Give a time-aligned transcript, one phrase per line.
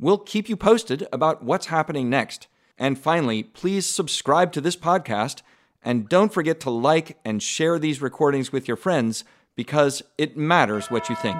[0.00, 2.48] We'll keep you posted about what's happening next.
[2.76, 5.42] And finally, please subscribe to this podcast
[5.82, 10.90] and don't forget to like and share these recordings with your friends because it matters
[10.90, 11.38] what you think.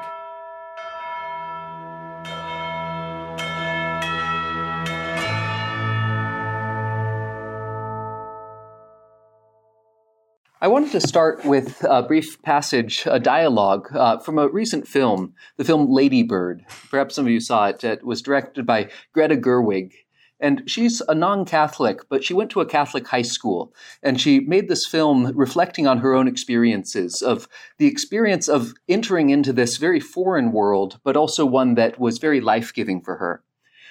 [10.64, 15.34] I wanted to start with a brief passage, a dialogue uh, from a recent film,
[15.58, 16.64] the film Lady Bird.
[16.88, 17.84] Perhaps some of you saw it.
[17.84, 19.92] It was directed by Greta Gerwig.
[20.40, 23.74] And she's a non Catholic, but she went to a Catholic high school.
[24.02, 29.28] And she made this film reflecting on her own experiences of the experience of entering
[29.28, 33.44] into this very foreign world, but also one that was very life giving for her.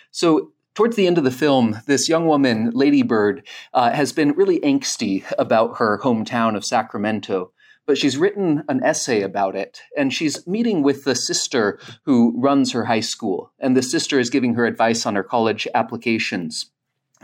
[0.09, 4.31] So towards the end of the film, this young woman, Lady Bird, uh, has been
[4.31, 7.51] really angsty about her hometown of Sacramento.
[7.85, 12.71] But she's written an essay about it, and she's meeting with the sister who runs
[12.71, 13.51] her high school.
[13.59, 16.71] And the sister is giving her advice on her college applications.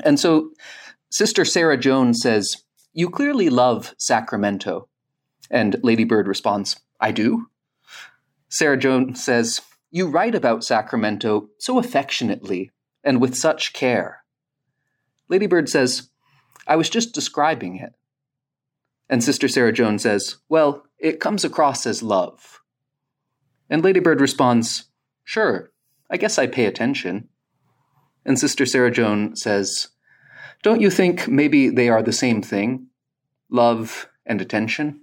[0.03, 0.51] And so,
[1.09, 2.63] Sister Sarah Joan says,
[2.93, 4.89] You clearly love Sacramento.
[5.49, 7.47] And Lady Bird responds, I do.
[8.49, 12.71] Sarah Joan says, You write about Sacramento so affectionately
[13.03, 14.23] and with such care.
[15.27, 16.09] Lady Bird says,
[16.67, 17.93] I was just describing it.
[19.09, 22.61] And Sister Sarah Joan says, Well, it comes across as love.
[23.69, 24.85] And Lady Bird responds,
[25.23, 25.71] Sure,
[26.09, 27.29] I guess I pay attention.
[28.25, 29.89] And Sister Sarah Joan says,
[30.61, 32.87] Don't you think maybe they are the same thing?
[33.49, 35.01] Love and attention?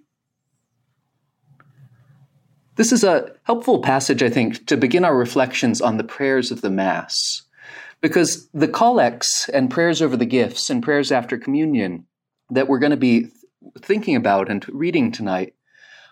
[2.77, 6.61] This is a helpful passage, I think, to begin our reflections on the prayers of
[6.61, 7.43] the Mass.
[8.01, 12.07] Because the collects and prayers over the gifts and prayers after communion
[12.51, 13.29] that we're going to be
[13.81, 15.55] thinking about and reading tonight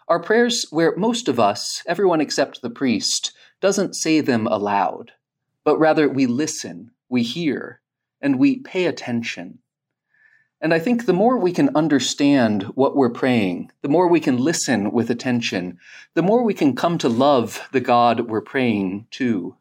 [0.08, 5.12] are prayers where most of us, everyone except the priest, doesn't say them aloud,
[5.64, 7.80] but rather we listen, we hear,
[8.20, 9.58] and we pay attention.
[10.60, 14.38] And I think the more we can understand what we're praying, the more we can
[14.38, 15.78] listen with attention,
[16.14, 19.56] the more we can come to love the God we're praying to.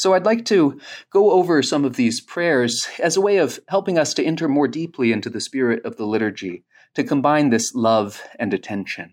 [0.00, 0.80] So I'd like to
[1.10, 4.66] go over some of these prayers as a way of helping us to enter more
[4.66, 9.12] deeply into the spirit of the liturgy, to combine this love and attention.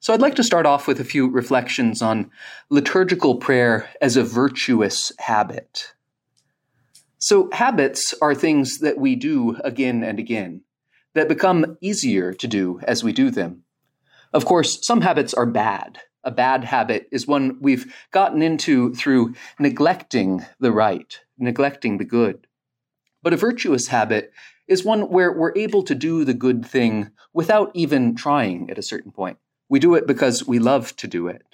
[0.00, 2.32] So I'd like to start off with a few reflections on
[2.70, 5.94] liturgical prayer as a virtuous habit.
[7.18, 10.62] So habits are things that we do again and again,
[11.14, 13.62] that become easier to do as we do them.
[14.32, 19.34] Of course, some habits are bad, a bad habit is one we've gotten into through
[19.58, 22.46] neglecting the right, neglecting the good.
[23.22, 24.32] But a virtuous habit
[24.66, 28.82] is one where we're able to do the good thing without even trying at a
[28.82, 29.38] certain point.
[29.68, 31.46] We do it because we love to do it.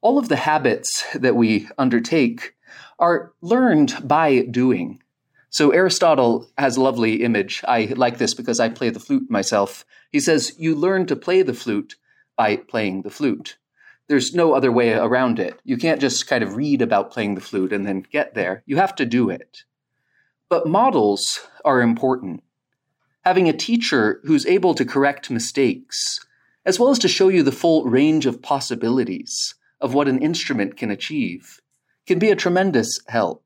[0.00, 2.54] All of the habits that we undertake
[2.98, 5.02] are learned by doing.
[5.50, 7.62] So Aristotle has a lovely image.
[7.66, 9.84] I like this because I play the flute myself.
[10.12, 11.96] He says, You learn to play the flute
[12.38, 13.58] by playing the flute.
[14.06, 15.60] There's no other way around it.
[15.64, 18.62] You can't just kind of read about playing the flute and then get there.
[18.64, 19.64] You have to do it.
[20.48, 22.42] But models are important.
[23.26, 26.24] Having a teacher who's able to correct mistakes,
[26.64, 30.76] as well as to show you the full range of possibilities of what an instrument
[30.76, 31.60] can achieve,
[32.06, 33.44] can be a tremendous help.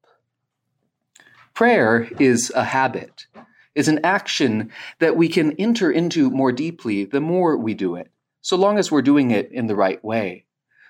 [1.54, 3.26] Prayer is a habit,
[3.74, 4.70] is an action
[5.00, 8.11] that we can enter into more deeply the more we do it
[8.42, 10.44] so long as we're doing it in the right way,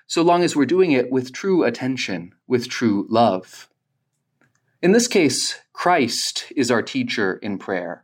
[0.07, 3.69] so long as we're doing it with true attention, with true love.
[4.81, 8.03] In this case, Christ is our teacher in prayer.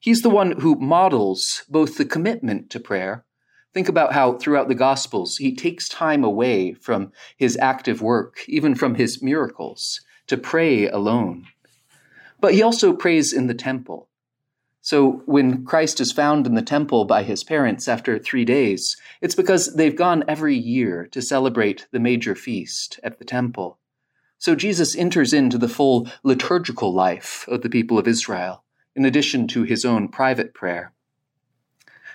[0.00, 3.24] He's the one who models both the commitment to prayer.
[3.72, 8.74] Think about how throughout the Gospels he takes time away from his active work, even
[8.74, 11.46] from his miracles, to pray alone.
[12.38, 14.08] But he also prays in the temple.
[14.84, 19.34] So when Christ is found in the temple by his parents after three days, it's
[19.34, 23.78] because they've gone every year to celebrate the major feast at the temple.
[24.36, 28.62] So Jesus enters into the full liturgical life of the people of Israel,
[28.94, 30.92] in addition to his own private prayer.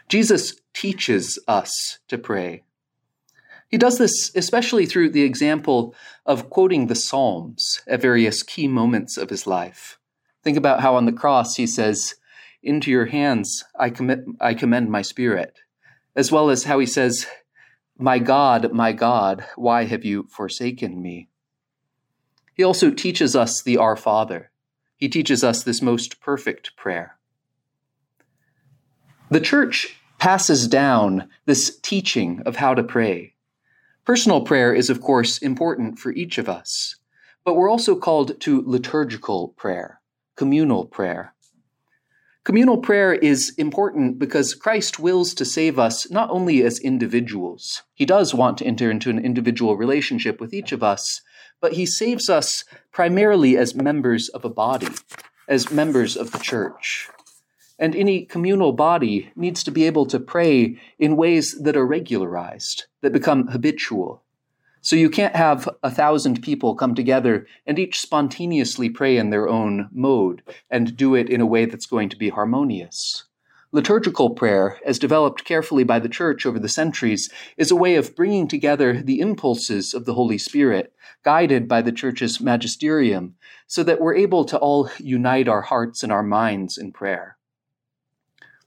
[0.07, 2.65] Jesus teaches us to pray.
[3.67, 9.17] He does this especially through the example of quoting the Psalms at various key moments
[9.17, 9.97] of his life.
[10.43, 12.13] Think about how on the cross he says,
[12.61, 15.59] Into your hands I, commit, I commend my spirit,
[16.15, 17.25] as well as how he says,
[17.97, 21.29] My God, my God, why have you forsaken me?
[22.53, 24.51] He also teaches us the Our Father.
[24.97, 27.17] He teaches us this most perfect prayer.
[29.31, 33.35] The church passes down this teaching of how to pray.
[34.03, 36.97] Personal prayer is, of course, important for each of us,
[37.45, 40.01] but we're also called to liturgical prayer,
[40.35, 41.33] communal prayer.
[42.49, 48.07] Communal prayer is important because Christ wills to save us not only as individuals, he
[48.07, 51.21] does want to enter into an individual relationship with each of us,
[51.61, 54.87] but he saves us primarily as members of a body,
[55.47, 57.07] as members of the church.
[57.77, 62.85] And any communal body needs to be able to pray in ways that are regularized,
[63.03, 64.23] that become habitual.
[64.81, 69.49] So you can't have a thousand people come together and each spontaneously pray in their
[69.49, 73.25] own mode and do it in a way that's going to be harmonious.
[73.71, 78.15] Liturgical prayer, as developed carefully by the Church over the centuries, is a way of
[78.15, 80.91] bringing together the impulses of the Holy Spirit,
[81.23, 83.35] guided by the Church's magisterium,
[83.67, 87.37] so that we're able to all unite our hearts and our minds in prayer.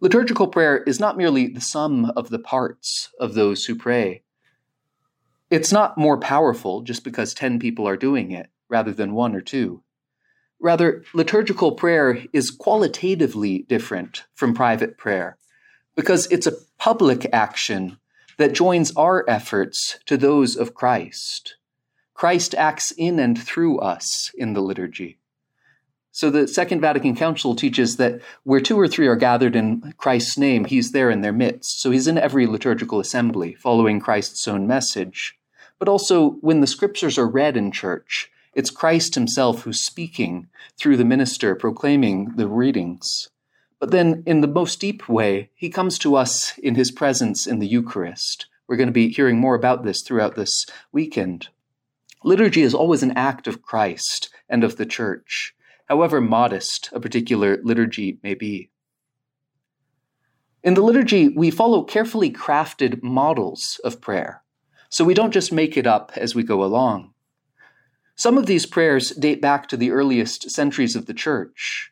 [0.00, 4.21] Liturgical prayer is not merely the sum of the parts of those who pray.
[5.52, 9.42] It's not more powerful just because 10 people are doing it rather than one or
[9.42, 9.82] two.
[10.58, 15.36] Rather, liturgical prayer is qualitatively different from private prayer
[15.94, 17.98] because it's a public action
[18.38, 21.56] that joins our efforts to those of Christ.
[22.14, 25.18] Christ acts in and through us in the liturgy.
[26.12, 30.38] So the Second Vatican Council teaches that where two or three are gathered in Christ's
[30.38, 31.82] name, he's there in their midst.
[31.82, 35.36] So he's in every liturgical assembly, following Christ's own message.
[35.82, 40.46] But also, when the scriptures are read in church, it's Christ himself who's speaking
[40.78, 43.30] through the minister, proclaiming the readings.
[43.80, 47.58] But then, in the most deep way, he comes to us in his presence in
[47.58, 48.46] the Eucharist.
[48.68, 51.48] We're going to be hearing more about this throughout this weekend.
[52.22, 55.52] Liturgy is always an act of Christ and of the church
[55.86, 58.70] however modest a particular liturgy may be.
[60.62, 64.41] In the liturgy, we follow carefully crafted models of prayer,
[64.92, 67.14] so we don't just make it up as we go along.
[68.14, 71.90] Some of these prayers date back to the earliest centuries of the Church.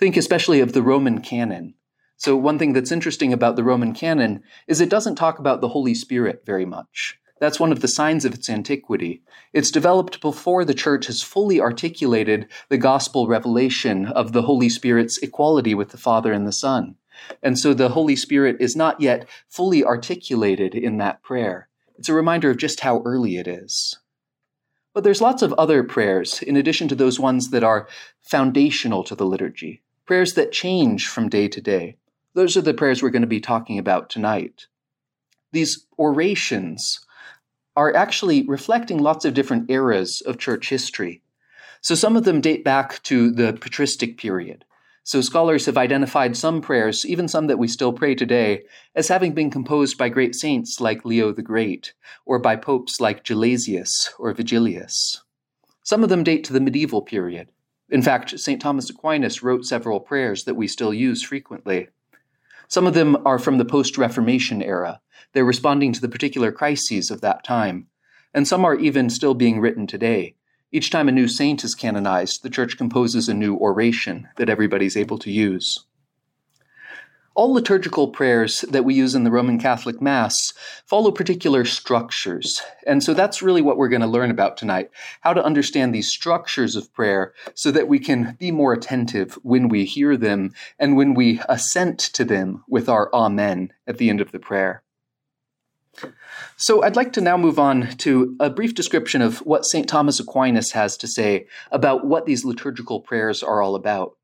[0.00, 1.74] Think especially of the Roman canon.
[2.16, 5.68] So, one thing that's interesting about the Roman canon is it doesn't talk about the
[5.68, 7.16] Holy Spirit very much.
[7.38, 9.22] That's one of the signs of its antiquity.
[9.52, 15.18] It's developed before the church has fully articulated the gospel revelation of the Holy Spirit's
[15.18, 16.96] equality with the Father and the Son.
[17.40, 21.68] And so the Holy Spirit is not yet fully articulated in that prayer.
[22.02, 23.96] It's a reminder of just how early it is.
[24.92, 27.86] But there's lots of other prayers, in addition to those ones that are
[28.20, 31.98] foundational to the liturgy, prayers that change from day to day.
[32.34, 34.66] Those are the prayers we're going to be talking about tonight.
[35.52, 37.06] These orations
[37.76, 41.22] are actually reflecting lots of different eras of church history.
[41.82, 44.64] So some of them date back to the patristic period.
[45.04, 48.62] So scholars have identified some prayers, even some that we still pray today,
[48.94, 51.92] as having been composed by great saints like Leo the Great,
[52.24, 55.18] or by popes like Gelasius or Vigilius.
[55.82, 57.48] Some of them date to the medieval period.
[57.90, 58.60] In fact, St.
[58.60, 61.88] Thomas Aquinas wrote several prayers that we still use frequently.
[62.68, 65.00] Some of them are from the post Reformation era,
[65.32, 67.88] they're responding to the particular crises of that time.
[68.34, 70.36] And some are even still being written today.
[70.74, 74.96] Each time a new saint is canonized, the church composes a new oration that everybody's
[74.96, 75.84] able to use.
[77.34, 80.54] All liturgical prayers that we use in the Roman Catholic Mass
[80.86, 82.62] follow particular structures.
[82.86, 86.08] And so that's really what we're going to learn about tonight how to understand these
[86.08, 90.96] structures of prayer so that we can be more attentive when we hear them and
[90.96, 94.82] when we assent to them with our Amen at the end of the prayer.
[96.56, 99.88] So I'd like to now move on to a brief description of what St.
[99.88, 104.16] Thomas Aquinas has to say about what these liturgical prayers are all about.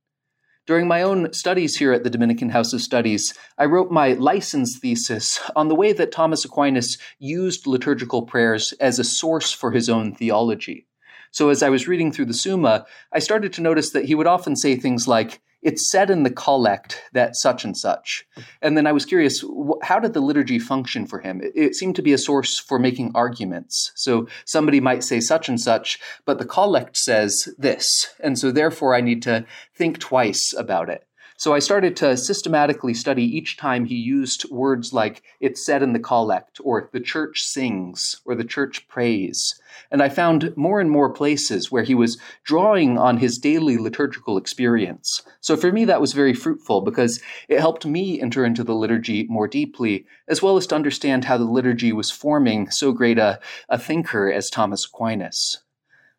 [0.67, 4.79] During my own studies here at the Dominican House of Studies, I wrote my license
[4.79, 9.89] thesis on the way that Thomas Aquinas used liturgical prayers as a source for his
[9.89, 10.87] own theology.
[11.31, 14.27] So as I was reading through the Summa, I started to notice that he would
[14.27, 18.25] often say things like, it's said in the collect that such and such.
[18.63, 19.45] And then I was curious,
[19.83, 21.41] how did the liturgy function for him?
[21.43, 23.93] It, seemed to be a source for making arguments.
[23.95, 28.15] So somebody might say such and such, but the collect says this.
[28.21, 31.05] And so therefore I need to think twice about it.
[31.39, 35.93] So I started to systematically study each time he used words like it's said in
[35.93, 39.55] the collect, or the church sings, or the church prays.
[39.91, 44.37] And I found more and more places where he was drawing on his daily liturgical
[44.37, 45.23] experience.
[45.41, 49.27] So for me, that was very fruitful because it helped me enter into the liturgy
[49.29, 53.41] more deeply, as well as to understand how the liturgy was forming so great a,
[53.69, 55.59] a thinker as Thomas Aquinas.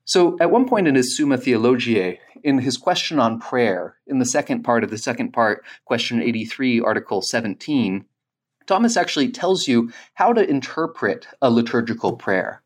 [0.09, 4.25] So at one point in his Summa Theologiae, in his question on prayer, in the
[4.25, 8.05] second part of the second part, question 83, article 17,
[8.65, 12.63] Thomas actually tells you how to interpret a liturgical prayer.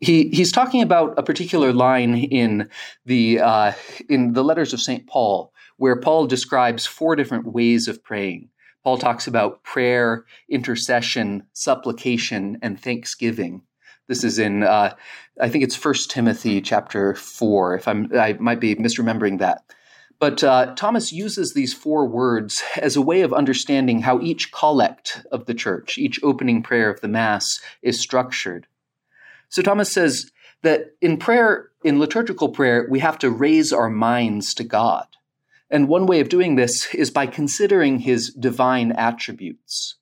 [0.00, 2.68] He, he's talking about a particular line in
[3.04, 3.72] the, uh,
[4.08, 5.06] in the letters of St.
[5.06, 8.48] Paul, where Paul describes four different ways of praying.
[8.84, 13.62] Paul talks about prayer, intercession, supplication, and thanksgiving.
[14.06, 14.94] This is in, uh,
[15.40, 17.74] I think it's First Timothy chapter four.
[17.74, 19.62] If I'm, I might be misremembering that.
[20.20, 25.24] But uh, Thomas uses these four words as a way of understanding how each collect
[25.30, 28.66] of the church, each opening prayer of the Mass, is structured.
[29.48, 30.30] So Thomas says
[30.62, 35.06] that in prayer, in liturgical prayer, we have to raise our minds to God.
[35.70, 39.96] And one way of doing this is by considering his divine attributes.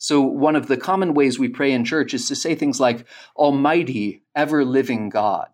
[0.00, 3.04] So, one of the common ways we pray in church is to say things like,
[3.34, 5.48] Almighty, ever living God.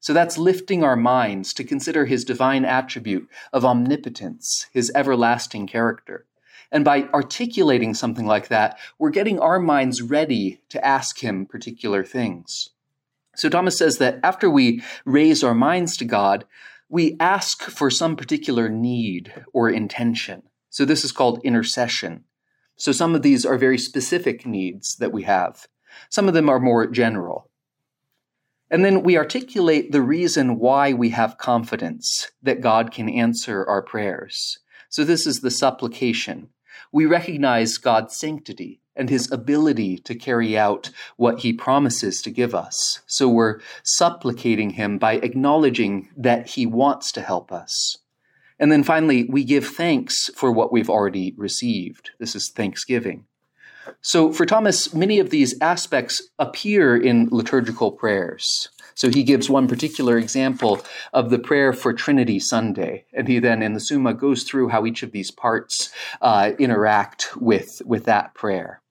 [0.00, 6.24] So, that's lifting our minds to consider his divine attribute of omnipotence, his everlasting character.
[6.72, 12.02] And by articulating something like that, we're getting our minds ready to ask him particular
[12.02, 12.70] things.
[13.40, 16.44] So, Thomas says that after we raise our minds to God,
[16.88, 20.42] we ask for some particular need or intention.
[20.68, 22.24] So, this is called intercession.
[22.80, 25.68] So some of these are very specific needs that we have.
[26.08, 27.50] Some of them are more general.
[28.70, 33.82] And then we articulate the reason why we have confidence that God can answer our
[33.82, 34.60] prayers.
[34.88, 36.48] So this is the supplication.
[36.92, 42.54] We recognize God's sanctity and his ability to carry out what he promises to give
[42.54, 43.00] us.
[43.06, 47.96] So we're supplicating him by acknowledging that he wants to help us.
[48.58, 52.10] And then finally, we give thanks for what we've already received.
[52.18, 53.24] This is thanksgiving.
[54.02, 58.68] So for Thomas, many of these aspects appear in liturgical prayers.
[59.00, 60.82] So he gives one particular example
[61.14, 63.06] of the prayer for Trinity Sunday.
[63.14, 65.90] And he then, in the Summa, goes through how each of these parts
[66.20, 68.82] uh, interact with, with that prayer.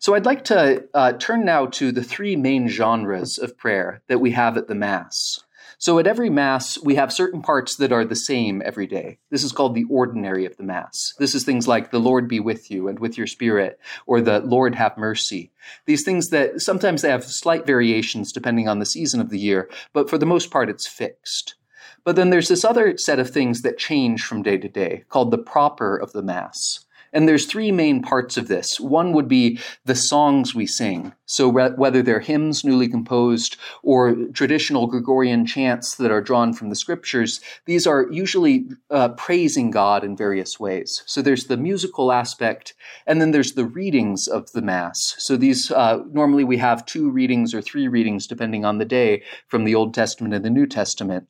[0.00, 4.18] So I'd like to uh, turn now to the three main genres of prayer that
[4.18, 5.44] we have at the Mass.
[5.82, 9.18] So at every Mass, we have certain parts that are the same every day.
[9.30, 11.12] This is called the ordinary of the Mass.
[11.18, 14.38] This is things like the Lord be with you and with your spirit, or the
[14.38, 15.50] Lord have mercy.
[15.84, 19.68] These things that sometimes they have slight variations depending on the season of the year,
[19.92, 21.56] but for the most part, it's fixed.
[22.04, 25.32] But then there's this other set of things that change from day to day called
[25.32, 26.84] the proper of the Mass.
[27.12, 28.80] And there's three main parts of this.
[28.80, 31.12] One would be the songs we sing.
[31.26, 36.70] So re- whether they're hymns newly composed or traditional Gregorian chants that are drawn from
[36.70, 41.02] the scriptures, these are usually uh, praising God in various ways.
[41.06, 42.74] So there's the musical aspect,
[43.06, 45.14] and then there's the readings of the Mass.
[45.18, 49.22] So these, uh, normally we have two readings or three readings, depending on the day,
[49.48, 51.28] from the Old Testament and the New Testament.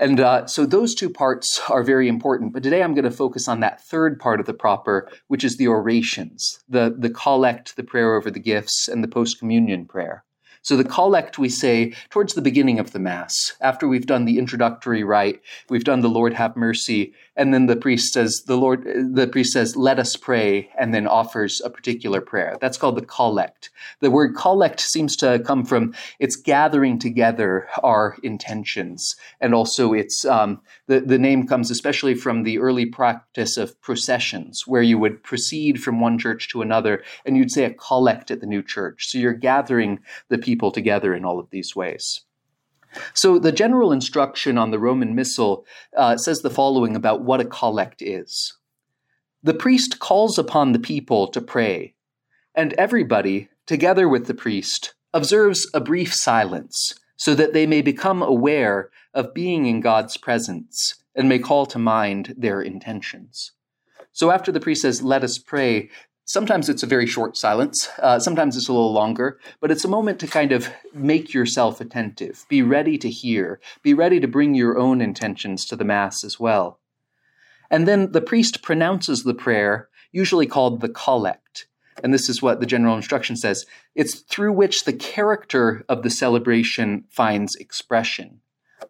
[0.00, 2.52] And uh, so those two parts are very important.
[2.52, 5.56] But today I'm going to focus on that third part of the proper, which is
[5.56, 10.24] the orations, the, the collect, the prayer over the gifts, and the post communion prayer.
[10.62, 14.38] So the collect we say towards the beginning of the Mass, after we've done the
[14.38, 18.84] introductory rite, we've done the Lord have mercy, and then the priest says, the Lord,
[18.84, 22.58] the priest says, let us pray, and then offers a particular prayer.
[22.60, 23.70] That's called the collect.
[24.00, 30.24] The word collect seems to come from it's gathering together our intentions, and also it's
[30.24, 35.22] um, the the name comes especially from the early practice of processions, where you would
[35.22, 39.06] proceed from one church to another, and you'd say a collect at the new church.
[39.06, 42.22] So you're gathering the people together in all of these ways.
[43.14, 45.66] So the general instruction on the Roman Missal
[45.96, 48.56] uh, says the following about what a collect is.
[49.42, 51.94] The priest calls upon the people to pray,
[52.54, 58.22] and everybody, together with the priest, observes a brief silence so that they may become
[58.22, 63.52] aware of being in God's presence and may call to mind their intentions.
[64.12, 65.90] So after the priest says, Let us pray,
[66.28, 69.88] Sometimes it's a very short silence, uh, sometimes it's a little longer, but it's a
[69.88, 74.54] moment to kind of make yourself attentive, be ready to hear, be ready to bring
[74.54, 76.80] your own intentions to the Mass as well.
[77.70, 81.66] And then the priest pronounces the prayer, usually called the collect.
[82.04, 86.10] And this is what the general instruction says it's through which the character of the
[86.10, 88.40] celebration finds expression.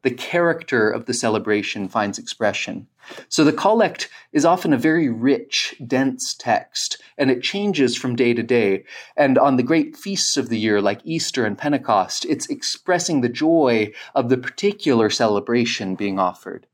[0.02, 2.86] The character of the celebration finds expression.
[3.28, 8.34] So the collect is often a very rich, dense text, and it changes from day
[8.34, 8.84] to day.
[9.16, 13.28] And on the great feasts of the year, like Easter and Pentecost, it's expressing the
[13.28, 16.66] joy of the particular celebration being offered.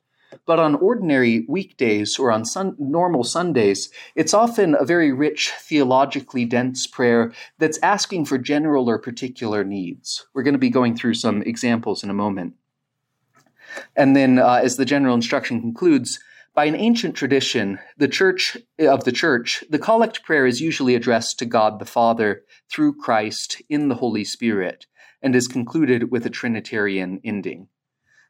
[0.46, 6.44] But on ordinary weekdays or on sun- normal Sundays, it's often a very rich, theologically
[6.44, 10.26] dense prayer that's asking for general or particular needs.
[10.34, 12.54] We're going to be going through some examples in a moment.
[13.96, 16.18] And then, uh, as the general instruction concludes,
[16.54, 21.38] by an ancient tradition, the church of the church, the collect prayer is usually addressed
[21.40, 24.86] to God the Father through Christ in the Holy Spirit
[25.20, 27.68] and is concluded with a Trinitarian ending.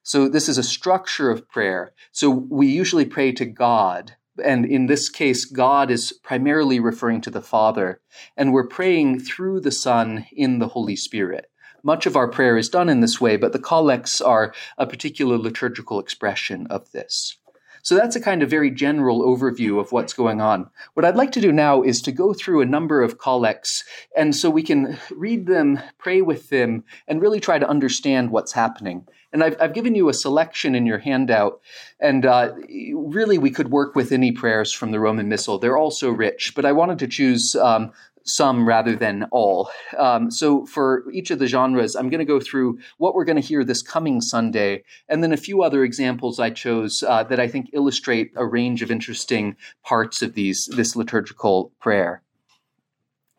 [0.02, 1.92] So this is a structure of prayer.
[2.12, 4.16] So we usually pray to God.
[4.42, 8.00] And in this case, God is primarily referring to the Father.
[8.36, 11.46] And we're praying through the Son in the Holy Spirit.
[11.84, 15.38] Much of our prayer is done in this way, but the collects are a particular
[15.38, 17.36] liturgical expression of this.
[17.82, 20.70] So that's a kind of very general overview of what's going on.
[20.94, 23.84] What I'd like to do now is to go through a number of collects,
[24.16, 28.52] and so we can read them, pray with them, and really try to understand what's
[28.52, 29.06] happening.
[29.34, 31.60] And I've, I've given you a selection in your handout,
[32.00, 32.54] and uh,
[32.94, 35.58] really we could work with any prayers from the Roman Missal.
[35.58, 37.92] They're all so rich, but I wanted to choose um,
[38.24, 39.70] some rather than all.
[39.96, 43.40] Um, so for each of the genres, I'm going to go through what we're going
[43.40, 47.38] to hear this coming Sunday, and then a few other examples I chose uh, that
[47.38, 52.22] I think illustrate a range of interesting parts of these this liturgical prayer.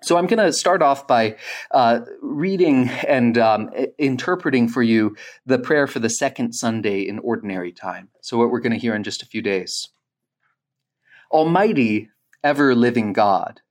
[0.04, 1.38] So I'm going to start off by
[1.72, 5.15] uh, reading and um, interpreting for you
[5.48, 8.10] the prayer for the second Sunday in Ordinary Time.
[8.22, 9.89] So what we're going to hear in just a few days.
[11.32, 12.10] Almighty,
[12.44, 13.62] ever living God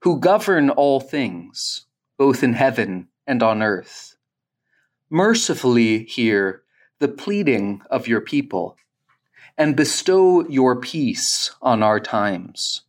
[0.00, 1.86] who govern all things,
[2.16, 4.16] both in heaven and on earth.
[5.10, 6.62] Mercifully hear
[6.98, 8.76] the pleading of your people,
[9.56, 12.82] and bestow your peace on our times.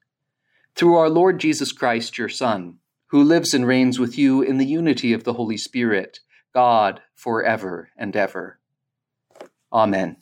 [0.76, 4.66] Through our Lord Jesus Christ, your Son, who lives and reigns with you in the
[4.66, 6.20] unity of the Holy Spirit,
[6.54, 8.60] God, for ever and ever.
[9.72, 10.18] Amen.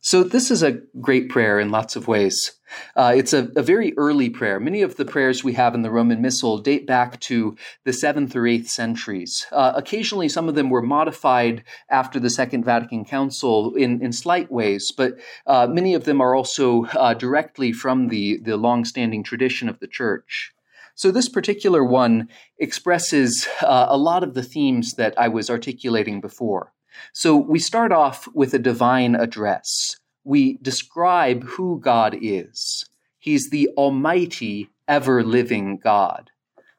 [0.00, 2.52] So, this is a great prayer in lots of ways.
[2.96, 4.60] Uh, it's a, a, very early prayer.
[4.60, 8.34] Many of the prayers we have in the Roman Missal date back to the 7th
[8.34, 9.46] or 8th centuries.
[9.52, 14.50] Uh, occasionally, some of them were modified after the Second Vatican Council in, in slight
[14.50, 15.14] ways, but
[15.46, 19.88] uh, many of them are also uh, directly from the, the long-standing tradition of the
[19.88, 20.52] Church.
[20.96, 26.20] So, this particular one expresses uh, a lot of the themes that I was articulating
[26.20, 26.72] before.
[27.12, 29.96] So we start off with a divine address.
[30.24, 32.86] We describe who God is.
[33.18, 36.30] He's the Almighty, ever living God.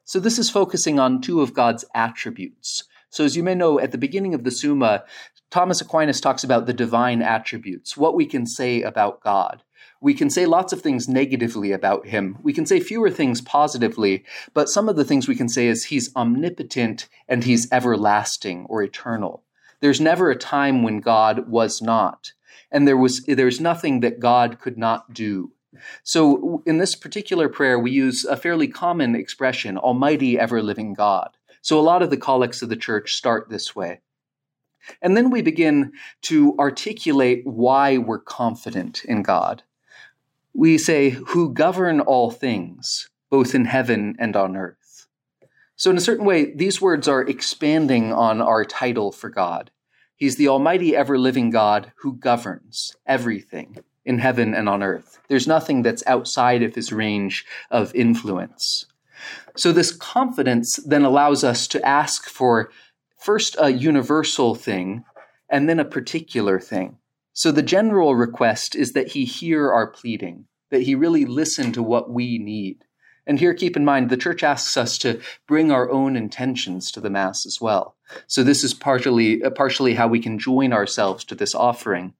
[0.04, 2.84] So this is focusing on two of God's attributes.
[3.10, 5.04] So as you may know, at the beginning of the Summa,
[5.50, 9.62] Thomas Aquinas talks about the divine attributes, what we can say about God.
[10.00, 12.38] We can say lots of things negatively about him.
[12.42, 15.84] We can say fewer things positively, but some of the things we can say is
[15.84, 19.44] he's omnipotent and he's everlasting or eternal.
[19.80, 22.32] There's never a time when God was not.
[22.76, 25.50] And there was there's nothing that God could not do.
[26.02, 31.38] So in this particular prayer, we use a fairly common expression, Almighty ever living God.
[31.62, 34.02] So a lot of the collects of the church start this way.
[35.00, 35.92] And then we begin
[36.24, 39.62] to articulate why we're confident in God.
[40.52, 45.06] We say, who govern all things, both in heaven and on earth.
[45.76, 49.70] So, in a certain way, these words are expanding on our title for God.
[50.16, 53.76] He's the Almighty, ever living God who governs everything
[54.06, 55.20] in heaven and on earth.
[55.28, 58.86] There's nothing that's outside of his range of influence.
[59.56, 62.70] So, this confidence then allows us to ask for
[63.18, 65.04] first a universal thing
[65.50, 66.96] and then a particular thing.
[67.34, 71.82] So, the general request is that he hear our pleading, that he really listen to
[71.82, 72.85] what we need.
[73.26, 77.00] And here, keep in mind, the church asks us to bring our own intentions to
[77.00, 77.96] the Mass as well.
[78.26, 82.14] So this is partially, uh, partially how we can join ourselves to this offering.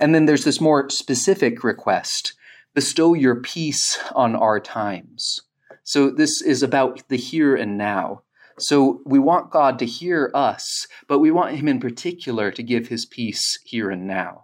[0.00, 2.34] And then there's this more specific request
[2.74, 5.42] bestow your peace on our times.
[5.84, 8.22] So this is about the here and now.
[8.58, 12.88] So we want God to hear us, but we want Him in particular to give
[12.88, 14.43] His peace here and now.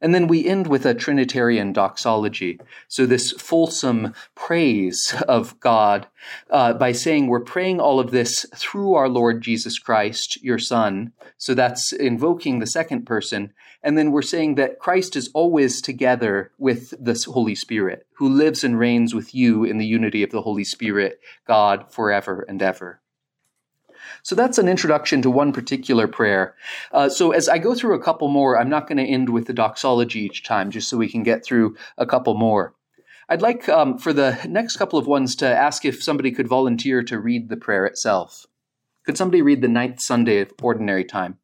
[0.00, 2.60] And then we end with a Trinitarian doxology.
[2.88, 6.08] So, this fulsome praise of God
[6.50, 11.12] uh, by saying we're praying all of this through our Lord Jesus Christ, your Son.
[11.38, 13.52] So, that's invoking the second person.
[13.82, 18.64] And then we're saying that Christ is always together with the Holy Spirit, who lives
[18.64, 23.00] and reigns with you in the unity of the Holy Spirit, God, forever and ever.
[24.24, 26.54] So that's an introduction to one particular prayer.
[26.90, 29.46] Uh, so as I go through a couple more, I'm not going to end with
[29.46, 32.74] the doxology each time, just so we can get through a couple more.
[33.28, 37.02] I'd like um, for the next couple of ones to ask if somebody could volunteer
[37.02, 38.46] to read the prayer itself.
[39.04, 41.36] Could somebody read the ninth Sunday of Ordinary Time?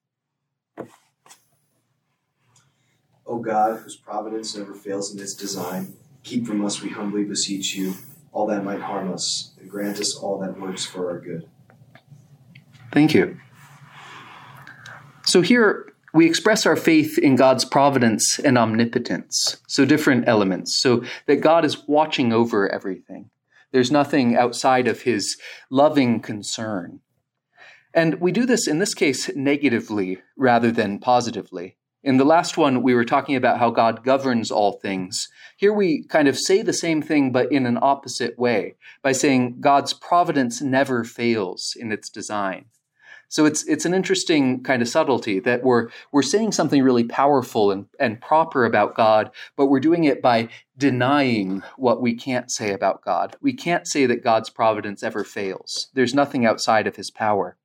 [3.27, 5.93] O God, whose providence never fails in its design,
[6.25, 7.93] keep from us, we humbly beseech you,
[8.33, 11.47] all that might harm us, and grant us all that works for our good.
[12.92, 13.38] Thank you.
[15.24, 19.59] So here we express our faith in God's providence and omnipotence.
[19.68, 20.74] So different elements.
[20.74, 23.31] So that God is watching over everything.
[23.72, 25.37] There's nothing outside of his
[25.70, 27.00] loving concern.
[27.94, 31.76] And we do this in this case negatively rather than positively.
[32.03, 35.29] In the last one, we were talking about how God governs all things.
[35.57, 39.61] Here we kind of say the same thing, but in an opposite way, by saying
[39.61, 42.64] God's providence never fails in its design.
[43.31, 47.71] So it's it's an interesting kind of subtlety that we're we're saying something really powerful
[47.71, 52.73] and, and proper about God, but we're doing it by denying what we can't say
[52.73, 53.37] about God.
[53.40, 55.90] We can't say that God's providence ever fails.
[55.95, 57.57] There's nothing outside of his power.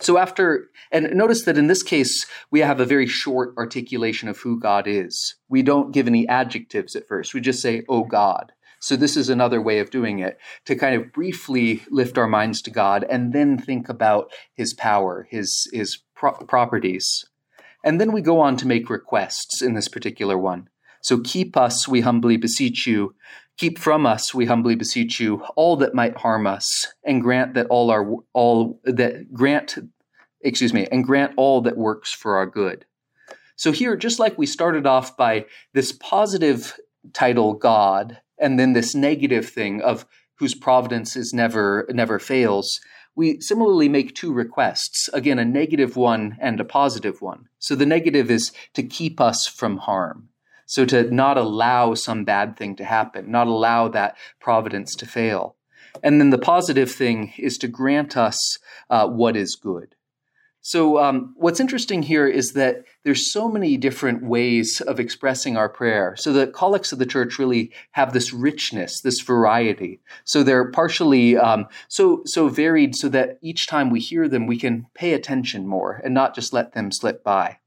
[0.00, 4.38] So after, and notice that in this case, we have a very short articulation of
[4.38, 5.36] who God is.
[5.48, 7.32] We don't give any adjectives at first.
[7.32, 8.52] We just say, oh God.
[8.80, 12.62] So this is another way of doing it to kind of briefly lift our minds
[12.62, 17.24] to God and then think about his power, his, his pro- properties.
[17.84, 20.68] And then we go on to make requests in this particular one.
[21.00, 23.14] So keep us, we humbly beseech you,
[23.58, 27.66] Keep from us, we humbly beseech you, all that might harm us, and grant that
[27.66, 29.78] all our all that grant
[30.40, 32.84] excuse me, and grant all that works for our good.
[33.56, 36.78] So here, just like we started off by this positive
[37.12, 40.06] title, God, and then this negative thing of
[40.38, 42.80] whose providence is never never fails,
[43.16, 47.86] we similarly make two requests again a negative one and a positive one so the
[47.86, 50.28] negative is to keep us from harm
[50.68, 55.56] so to not allow some bad thing to happen, not allow that providence to fail.
[56.02, 58.58] And then the positive thing is to grant us
[58.90, 59.94] uh, what is good.
[60.60, 65.68] So, um, what's interesting here is that there's so many different ways of expressing our
[65.68, 66.14] prayer.
[66.16, 70.00] So, the collects of the church really have this richness, this variety.
[70.24, 74.58] So, they're partially um, so so varied, so that each time we hear them, we
[74.58, 77.58] can pay attention more and not just let them slip by.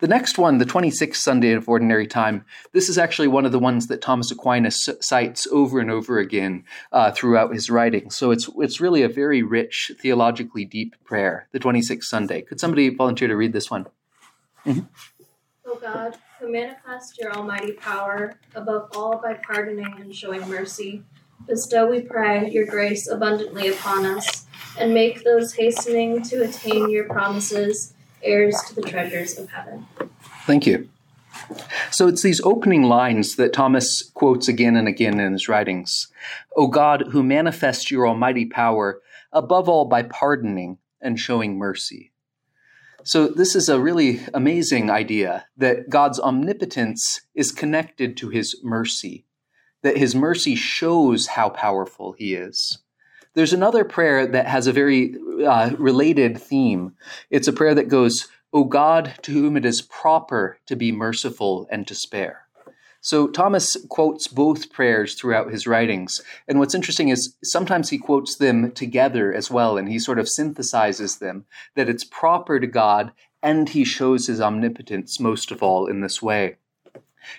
[0.00, 3.58] The next one, the 26th Sunday of Ordinary Time, this is actually one of the
[3.58, 8.16] ones that Thomas Aquinas cites over and over again uh, throughout his writings.
[8.16, 12.42] So it's, it's really a very rich, theologically deep prayer, the 26th Sunday.
[12.42, 13.86] Could somebody volunteer to read this one?
[14.66, 14.80] Mm-hmm.
[15.66, 21.02] O God, who manifest your almighty power above all by pardoning and showing mercy,
[21.46, 24.46] bestow, we pray, your grace abundantly upon us,
[24.78, 27.94] and make those hastening to attain your promises
[28.24, 29.86] heirs to the treasures of heaven.
[30.46, 30.88] Thank you.
[31.90, 36.08] So it's these opening lines that Thomas quotes again and again in his writings.
[36.56, 39.00] O God, who manifest your almighty power,
[39.32, 42.12] above all by pardoning and showing mercy.
[43.06, 49.26] So, this is a really amazing idea that God's omnipotence is connected to his mercy,
[49.82, 52.78] that his mercy shows how powerful he is.
[53.34, 56.94] There's another prayer that has a very uh, related theme.
[57.30, 61.66] It's a prayer that goes, O God, to whom it is proper to be merciful
[61.70, 62.46] and to spare.
[63.00, 66.22] So Thomas quotes both prayers throughout his writings.
[66.48, 70.26] And what's interesting is sometimes he quotes them together as well, and he sort of
[70.26, 71.44] synthesizes them,
[71.74, 76.22] that it's proper to God, and he shows his omnipotence most of all in this
[76.22, 76.56] way.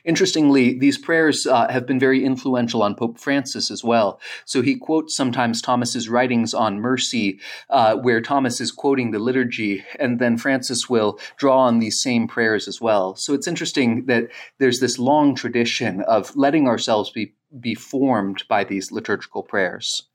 [0.04, 4.20] Interestingly, these prayers uh, have been very influential on Pope Francis as well.
[4.46, 9.84] So he quotes sometimes Thomas's writings on mercy, uh, where Thomas is quoting the liturgy,
[10.00, 13.16] and then Francis will draw on these same prayers as well.
[13.16, 18.64] So it's interesting that there's this long tradition of letting ourselves be, be formed by
[18.64, 20.08] these liturgical prayers.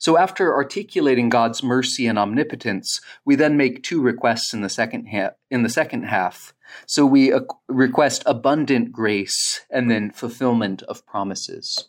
[0.00, 5.06] So after articulating God's mercy and omnipotence, we then make two requests in the second
[5.06, 5.32] half.
[5.50, 6.54] In the second half,
[6.86, 7.32] so we
[7.68, 11.86] request abundant grace and then fulfillment of promises.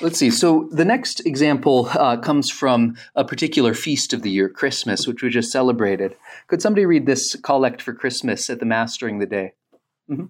[0.00, 0.30] Let's see.
[0.30, 5.22] So the next example uh, comes from a particular feast of the year, Christmas, which
[5.22, 6.16] we just celebrated.
[6.46, 9.52] Could somebody read this collect for Christmas at the Mass during the day?
[10.08, 10.26] Mm-hmm.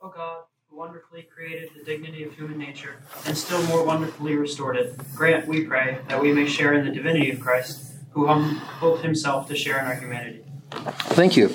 [0.00, 0.44] Oh God
[0.74, 5.46] who wonderfully created the dignity of human nature and still more wonderfully restored it, grant,
[5.46, 9.56] we pray, that we may share in the divinity of Christ, who humbled himself to
[9.56, 10.42] share in our humanity.
[10.70, 11.54] Thank you.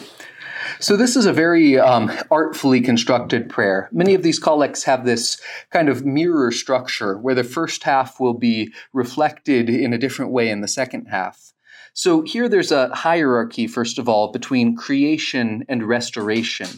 [0.82, 3.90] So, this is a very um, artfully constructed prayer.
[3.92, 5.38] Many of these collects have this
[5.72, 10.50] kind of mirror structure where the first half will be reflected in a different way
[10.50, 11.52] in the second half.
[11.94, 16.70] So here there's a hierarchy, first of all, between creation and restoration.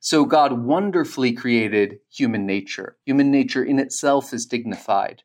[0.00, 2.96] So God wonderfully created human nature.
[3.06, 5.22] Human nature in itself is dignified,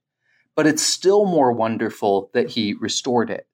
[0.56, 3.49] but it's still more wonderful that he restored it.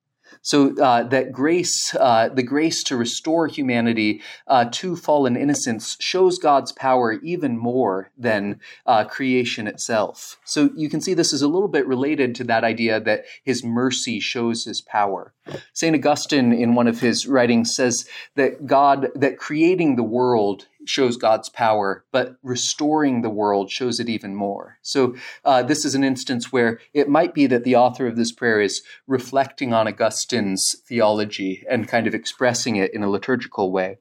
[0.46, 6.38] So uh, that grace, uh, the grace to restore humanity uh, to fallen innocence, shows
[6.38, 10.38] God's power even more than uh, creation itself.
[10.46, 13.64] So you can see this is a little bit related to that idea that His
[13.64, 15.34] mercy shows His power.
[15.74, 21.18] Saint Augustine, in one of his writings, says that God, that creating the world shows
[21.18, 24.78] God's power, but restoring the world shows it even more.
[24.82, 28.32] So, uh, this is an instance where it might be that the author of this
[28.32, 33.98] prayer is reflecting on Augustine's theology and kind of expressing it in a liturgical way.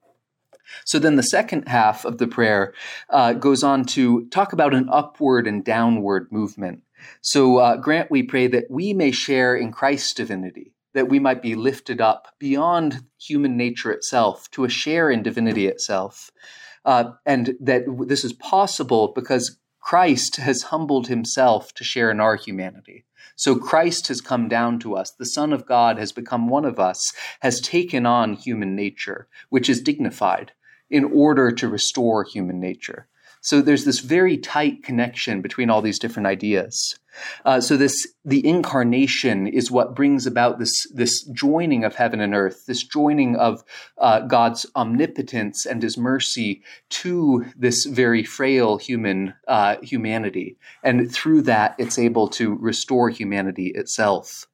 [0.85, 2.75] So, then the second half of the prayer
[3.11, 6.83] uh, goes on to talk about an upward and downward movement.
[7.21, 11.43] So, uh, grant, we pray, that we may share in Christ's divinity that we might
[11.43, 16.31] be lifted up beyond human nature itself to a share in divinity itself
[16.85, 22.37] uh, and that this is possible because Christ has humbled himself to share in our
[22.37, 23.05] humanity.
[23.37, 25.11] So Christ has come down to us.
[25.11, 29.69] The Son of God has become one of us, has taken on human nature, which
[29.69, 30.53] is dignified,
[30.89, 33.09] in order to restore human nature.
[33.45, 36.99] So there's this very tight connection between all these different ideas.
[37.45, 42.35] Uh, so this the incarnation is what brings about this this joining of heaven and
[42.35, 43.63] earth, this joining of
[43.99, 51.43] uh, God's omnipotence and His mercy to this very frail human uh, humanity, and through
[51.43, 54.47] that, it's able to restore humanity itself.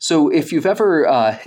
[0.00, 1.38] So, if you've ever uh,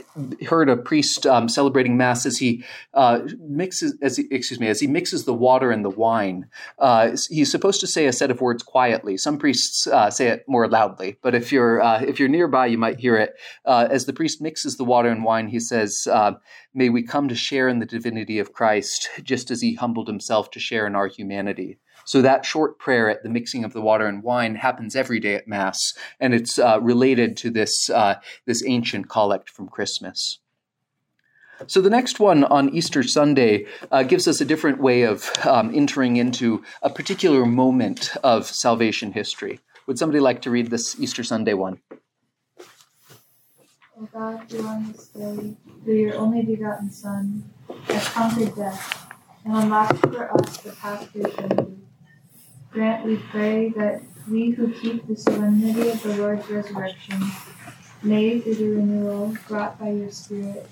[0.50, 4.82] heard a priest um, celebrating mass as he uh, mixes, as he, excuse me, as
[4.82, 8.42] he mixes the water and the wine, uh, he's supposed to say a set of
[8.42, 9.16] words quietly.
[9.16, 12.78] Some priests uh, say it more loudly, but if you're uh, if you're nearby, you
[12.78, 13.36] might hear it.
[13.66, 16.06] Uh, as the priest mixes the water and wine, he says,
[16.74, 20.52] "May we come to share in the divinity of Christ, just as He humbled Himself
[20.52, 24.06] to share in our humanity." So that short prayer at the mixing of the water
[24.08, 25.78] and wine happens every day at Mass,
[26.20, 30.40] and it's uh, related to this, uh, this ancient collect from Christmas.
[31.68, 35.72] So the next one on Easter Sunday uh, gives us a different way of um,
[35.74, 39.60] entering into a particular moment of salvation history.
[39.86, 41.80] Would somebody like to read this Easter Sunday one?
[44.00, 47.44] O God, who on this day, through your only begotten Son,
[47.86, 49.14] has conquered death
[49.46, 51.78] and unlocked for us the path to eternity
[52.72, 57.22] Grant, we pray, that we who keep the solemnity of the Lord's resurrection
[58.02, 60.70] may, through the renewal brought by your Spirit,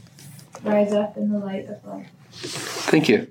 [0.63, 2.09] rise up in the light of life.
[2.31, 3.27] Thank you.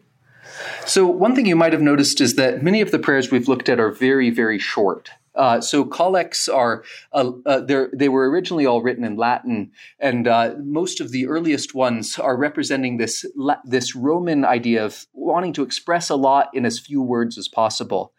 [0.85, 3.69] So, one thing you might have noticed is that many of the prayers we've looked
[3.69, 5.11] at are very, very short.
[5.39, 7.61] Uh, so collects are uh, uh,
[7.93, 9.71] they were originally all written in Latin,
[10.01, 13.25] and uh, most of the earliest ones are representing this
[13.65, 18.13] this Roman idea of wanting to express a lot in as few words as possible.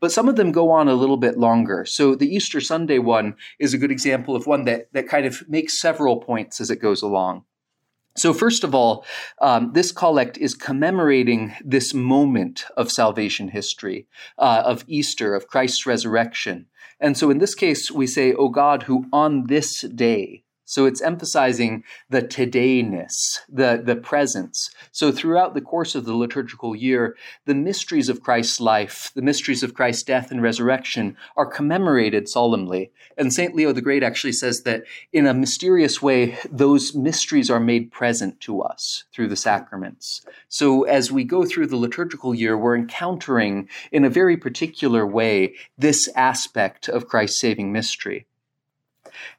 [0.00, 1.86] But some of them go on a little bit longer.
[1.86, 5.48] So the Easter Sunday one is a good example of one that that kind of
[5.48, 7.44] makes several points as it goes along.
[8.16, 9.04] So, first of all,
[9.40, 14.06] um, this collect is commemorating this moment of salvation history,
[14.38, 16.66] uh, of Easter, of Christ's resurrection.
[16.98, 21.00] And so, in this case, we say, O God, who on this day, so it's
[21.00, 24.68] emphasizing the todayness, the, the presence.
[24.90, 29.62] So throughout the course of the liturgical year, the mysteries of Christ's life, the mysteries
[29.62, 32.90] of Christ's death and resurrection are commemorated solemnly.
[33.16, 33.54] And St.
[33.54, 38.40] Leo the Great actually says that in a mysterious way, those mysteries are made present
[38.40, 40.22] to us through the sacraments.
[40.48, 45.54] So as we go through the liturgical year, we're encountering in a very particular way
[45.78, 48.26] this aspect of Christ's saving mystery.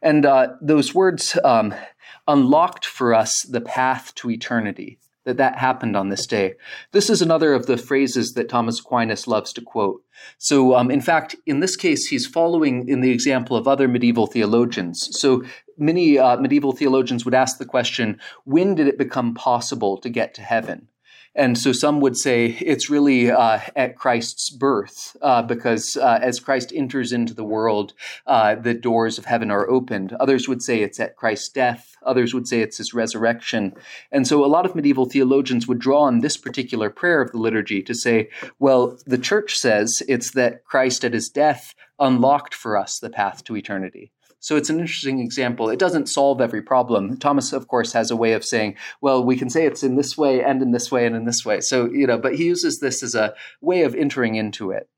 [0.02, 1.74] And uh, those words um,
[2.28, 5.00] unlocked for us the path to eternity.
[5.26, 6.54] That that happened on this day.
[6.94, 10.02] This is another of the phrases that Thomas Aquinas loves to quote.
[10.38, 14.28] So, um, in fact, in this case, he's following in the example of other medieval
[14.28, 15.10] theologians.
[15.20, 15.44] So,
[15.78, 20.34] many uh, medieval theologians would ask the question: When did it become possible to get
[20.36, 20.88] to heaven?
[21.38, 26.40] And so some would say it's really uh, at Christ's birth, uh, because uh, as
[26.40, 27.94] Christ enters into the world,
[28.26, 30.14] uh, the doors of heaven are opened.
[30.14, 31.96] Others would say it's at Christ's death.
[32.04, 33.76] Others would say it's his resurrection.
[34.12, 37.38] And so a lot of medieval theologians would draw on this particular prayer of the
[37.38, 42.76] liturgy to say, well, the church says it's that Christ at his death unlocked for
[42.76, 44.12] us the path to eternity.
[44.40, 45.70] So it's an interesting example.
[45.70, 47.18] It doesn't solve every problem.
[47.18, 50.18] Thomas, of course, has a way of saying, well, we can say it's in this
[50.18, 51.60] way and in this way and in this way.
[51.62, 54.90] So, you know, but he uses this as a way of entering into it.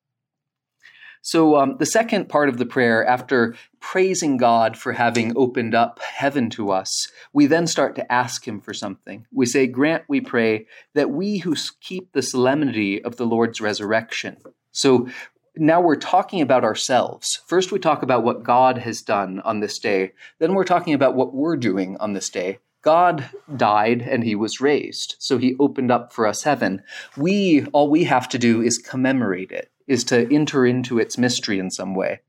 [1.21, 5.99] So, um, the second part of the prayer, after praising God for having opened up
[5.99, 9.25] heaven to us, we then start to ask Him for something.
[9.31, 14.37] We say, Grant, we pray, that we who keep the solemnity of the Lord's resurrection.
[14.71, 15.09] So,
[15.55, 17.41] now we're talking about ourselves.
[17.45, 20.13] First, we talk about what God has done on this day.
[20.39, 22.59] Then, we're talking about what we're doing on this day.
[22.81, 25.15] God died and he was raised.
[25.19, 26.81] So he opened up for us heaven.
[27.17, 31.59] We, all we have to do is commemorate it is to enter into its mystery
[31.59, 32.21] in some way.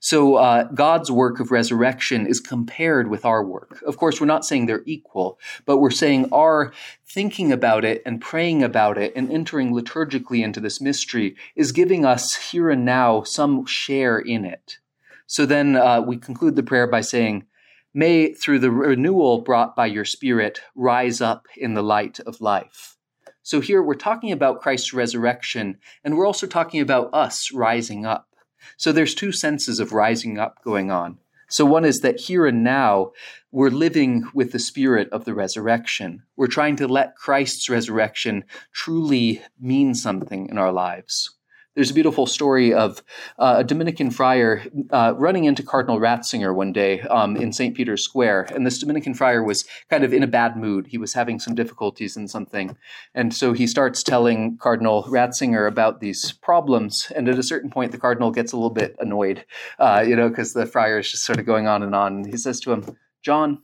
[0.00, 3.82] So uh, God's work of resurrection is compared with our work.
[3.86, 6.72] Of course, we're not saying they're equal, but we're saying our
[7.06, 12.04] thinking about it and praying about it and entering liturgically into this mystery is giving
[12.04, 14.78] us here and now some share in it.
[15.26, 17.46] So then uh, we conclude the prayer by saying,
[17.92, 22.96] May, through the renewal brought by your Spirit, rise up in the light of life.
[23.42, 28.29] So here we're talking about Christ's resurrection, and we're also talking about us rising up.
[28.76, 31.18] So there's two senses of rising up going on.
[31.48, 33.10] So one is that here and now,
[33.50, 36.22] we're living with the spirit of the resurrection.
[36.36, 41.36] We're trying to let Christ's resurrection truly mean something in our lives.
[41.80, 43.02] There's a beautiful story of
[43.38, 47.74] uh, a Dominican friar uh, running into Cardinal Ratzinger one day um, in St.
[47.74, 48.48] Peter's Square.
[48.54, 50.88] And this Dominican friar was kind of in a bad mood.
[50.88, 52.76] He was having some difficulties in something.
[53.14, 57.10] And so he starts telling Cardinal Ratzinger about these problems.
[57.16, 59.46] And at a certain point, the Cardinal gets a little bit annoyed,
[59.78, 62.24] uh, you know, because the friar is just sort of going on and on.
[62.24, 63.62] He says to him, John,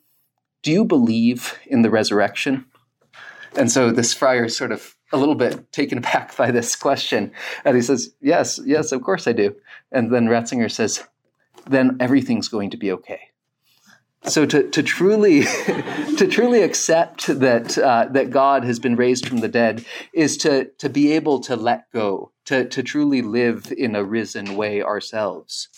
[0.63, 2.65] do you believe in the resurrection?
[3.55, 7.33] And so this friar sort of a little bit taken aback by this question.
[7.64, 9.57] And he says, Yes, yes, of course I do.
[9.92, 11.05] And then Ratzinger says,
[11.66, 13.21] Then everything's going to be okay.
[14.25, 15.42] So to, to truly
[16.16, 20.64] to truly accept that uh, that God has been raised from the dead is to
[20.79, 25.69] to be able to let go, to to truly live in a risen way ourselves.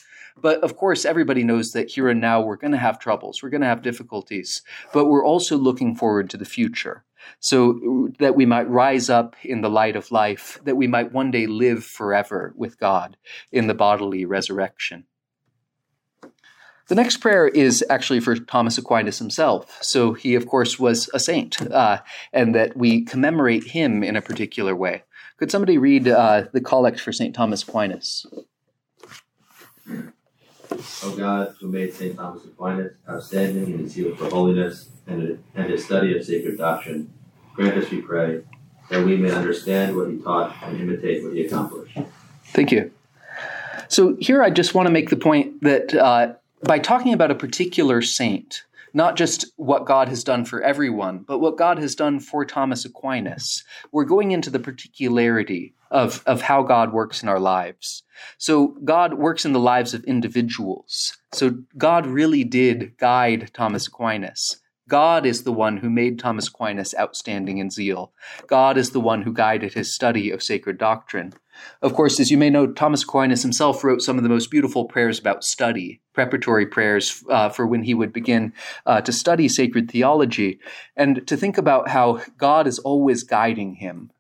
[0.41, 3.51] But of course, everybody knows that here and now we're going to have troubles, we're
[3.51, 4.63] going to have difficulties,
[4.95, 7.05] but we're also looking forward to the future
[7.41, 11.31] so that we might rise up in the light of life, that we might one
[11.31, 13.17] day live forever with God
[13.53, 15.05] in the bodily resurrection.
[16.89, 19.79] The next prayer is actually for Thomas Aquinas himself.
[19.83, 22.01] So he, of course, was a saint, uh,
[22.33, 25.03] and that we commemorate him in a particular way.
[25.37, 27.35] Could somebody read uh, the collect for St.
[27.35, 28.27] Thomas Aquinas?
[31.03, 32.17] O God, who made St.
[32.17, 37.13] Thomas Aquinas outstanding in his zeal for holiness and, and his study of sacred doctrine,
[37.59, 38.41] Grant us, we pray,
[38.89, 41.99] that we may understand what he taught and imitate what he accomplished.
[42.53, 42.93] Thank you.
[43.89, 47.35] So here I just want to make the point that uh, by talking about a
[47.35, 48.63] particular saint,
[48.95, 52.85] not just what God has done for everyone, but what God has done for Thomas
[52.85, 58.05] Aquinas, we're going into the particularity of, of how God works in our lives.
[58.39, 61.19] So God works in the lives of individuals.
[61.33, 64.61] So God really did guide Thomas Aquinas.
[64.89, 68.13] God is the one who made Thomas Aquinas outstanding in zeal.
[68.47, 71.35] God is the one who guided his study of sacred doctrine.
[71.83, 74.87] Of course, as you may know, Thomas Aquinas himself wrote some of the most beautiful
[74.87, 78.55] prayers about study, preparatory prayers uh, for when he would begin
[78.87, 80.59] uh, to study sacred theology,
[80.97, 84.11] and to think about how God is always guiding him,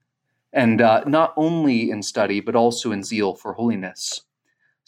[0.52, 4.22] and uh, not only in study, but also in zeal for holiness.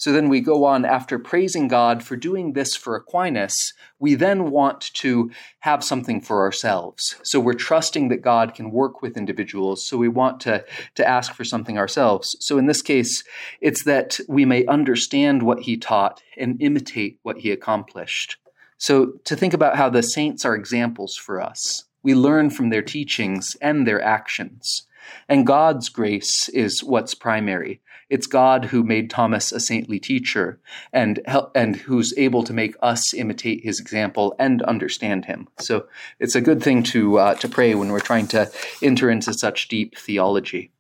[0.01, 4.51] So then we go on after praising God for doing this for Aquinas, we then
[4.51, 7.17] want to have something for ourselves.
[7.23, 9.87] So we're trusting that God can work with individuals.
[9.87, 12.35] So we want to, to ask for something ourselves.
[12.41, 13.23] So in this case,
[13.61, 18.39] it's that we may understand what he taught and imitate what he accomplished.
[18.79, 21.85] So to think about how the saints are examples for us.
[22.03, 24.87] We learn from their teachings and their actions.
[25.29, 27.83] And God's grace is what's primary.
[28.09, 30.59] It's God who made Thomas a saintly teacher
[30.93, 31.21] and
[31.55, 35.49] and who's able to make us imitate his example and understand him.
[35.59, 35.87] So
[36.19, 38.51] it's a good thing to uh, to pray when we're trying to
[38.83, 40.73] enter into such deep theology.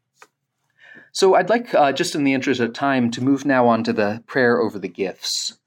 [1.12, 3.92] So I'd like, uh, just in the interest of time, to move now on to
[3.92, 5.58] the prayer over the gifts.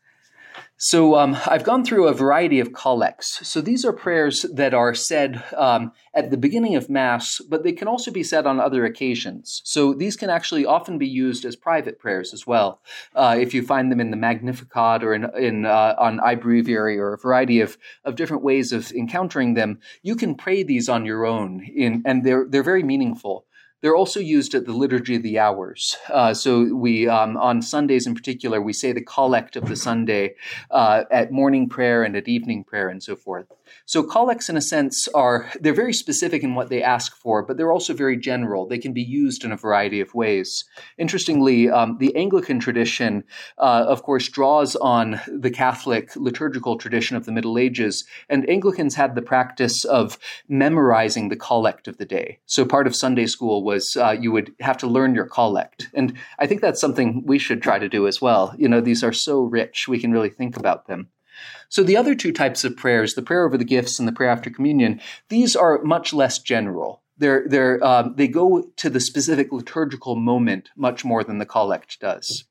[0.84, 3.48] So um, I've gone through a variety of collects.
[3.48, 7.72] So these are prayers that are said um, at the beginning of Mass, but they
[7.72, 9.62] can also be said on other occasions.
[9.64, 12.82] So these can actually often be used as private prayers as well.
[13.16, 17.14] Uh, if you find them in the Magnificat or in, in uh, on iBreviary or
[17.14, 21.26] a variety of, of different ways of encountering them, you can pray these on your
[21.26, 23.46] own, in, and they're they're very meaningful.
[23.84, 25.98] They're also used at the Liturgy of the Hours.
[26.10, 30.36] Uh, so we, um, on Sundays in particular, we say the collect of the Sunday
[30.72, 33.52] uh, at morning prayer and at evening prayer and so forth.
[33.86, 37.58] So collects, in a sense, are they're very specific in what they ask for, but
[37.58, 38.66] they're also very general.
[38.66, 40.64] They can be used in a variety of ways.
[40.98, 43.26] Interestingly, um, the Anglican tradition,
[43.58, 48.96] uh, of course, draws on the Catholic liturgical tradition of the Middle Ages, and Anglicans
[48.96, 50.18] had the practice of
[50.48, 52.40] memorizing the collect of the day.
[52.46, 56.18] So part of Sunday school was uh, you would have to learn your collect, and
[56.40, 58.54] I think that's something we should try to do as well.
[58.58, 61.10] You know, these are so rich; we can really think about them.
[61.70, 64.30] So the other two types of prayers, the prayer over the gifts and the prayer
[64.30, 67.02] after communion, these are much less general.
[67.18, 72.00] They're, they're, um, they go to the specific liturgical moment much more than the collect
[72.00, 72.46] does.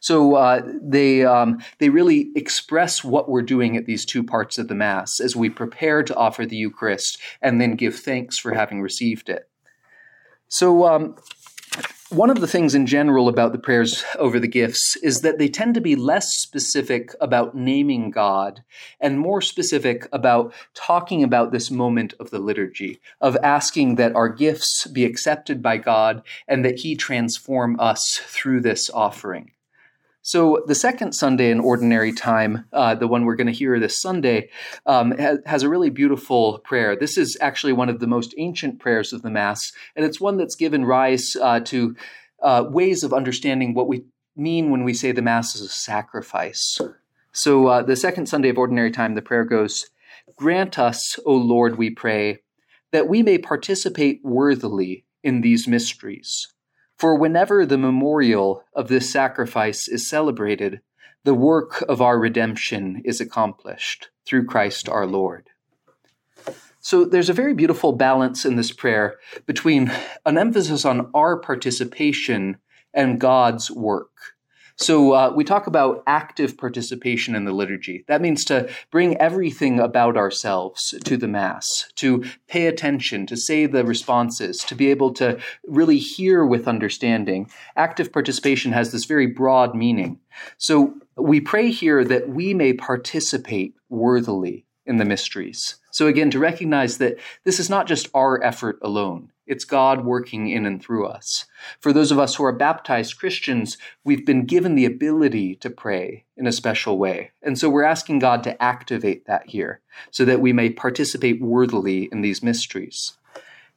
[0.00, 4.68] So uh, they um, they really express what we're doing at these two parts of
[4.68, 8.80] the Mass as we prepare to offer the Eucharist and then give thanks for having
[8.80, 9.48] received it.
[10.52, 11.16] So um,
[12.10, 15.48] one of the things in general about the prayers over the gifts is that they
[15.48, 18.62] tend to be less specific about naming God
[19.00, 24.28] and more specific about talking about this moment of the liturgy, of asking that our
[24.28, 29.52] gifts be accepted by God and that He transform us through this offering.
[30.24, 34.00] So the second Sunday in Ordinary Time, uh, the one we're going to hear this
[34.00, 34.50] Sunday,
[34.86, 36.94] um, has, has, a really beautiful prayer.
[36.94, 40.36] This is actually one of the most ancient prayers of the Mass, and it's one
[40.36, 41.96] that's given rise uh, to
[42.40, 44.04] uh, ways of understanding what we
[44.36, 46.80] mean when we say the Mass is a sacrifice.
[47.32, 49.86] So uh, the second Sunday of Ordinary Time, the prayer goes,
[50.36, 52.42] Grant us, O Lord, we pray,
[52.92, 56.46] that we may participate worthily in these mysteries
[57.02, 60.80] for whenever the memorial of this sacrifice is celebrated,
[61.24, 65.48] the work of our redemption is accomplished through Christ our Lord.
[66.78, 69.90] So there's a very beautiful balance in this prayer between
[70.24, 72.58] an emphasis on our participation
[72.94, 74.31] and God's work.
[74.82, 78.04] So uh, we talk about active participation in the liturgy.
[78.08, 83.66] That means to bring everything about ourselves to the Mass, to pay attention, to say
[83.66, 87.48] the responses, to be able to really hear with understanding.
[87.76, 90.18] Active participation has this very broad meaning.
[90.58, 95.76] So we pray here that we may participate worthily in the mysteries.
[95.92, 99.30] So again, to recognize that this is not just our effort alone.
[99.52, 101.44] It's God working in and through us.
[101.78, 106.24] For those of us who are baptized Christians, we've been given the ability to pray
[106.38, 107.32] in a special way.
[107.42, 112.08] And so we're asking God to activate that here so that we may participate worthily
[112.10, 113.18] in these mysteries.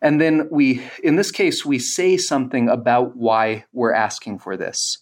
[0.01, 4.99] And then we, in this case, we say something about why we're asking for this.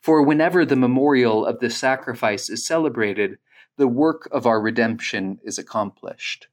[0.00, 3.36] For whenever the memorial of this sacrifice is celebrated,
[3.76, 6.48] the work of our redemption is accomplished.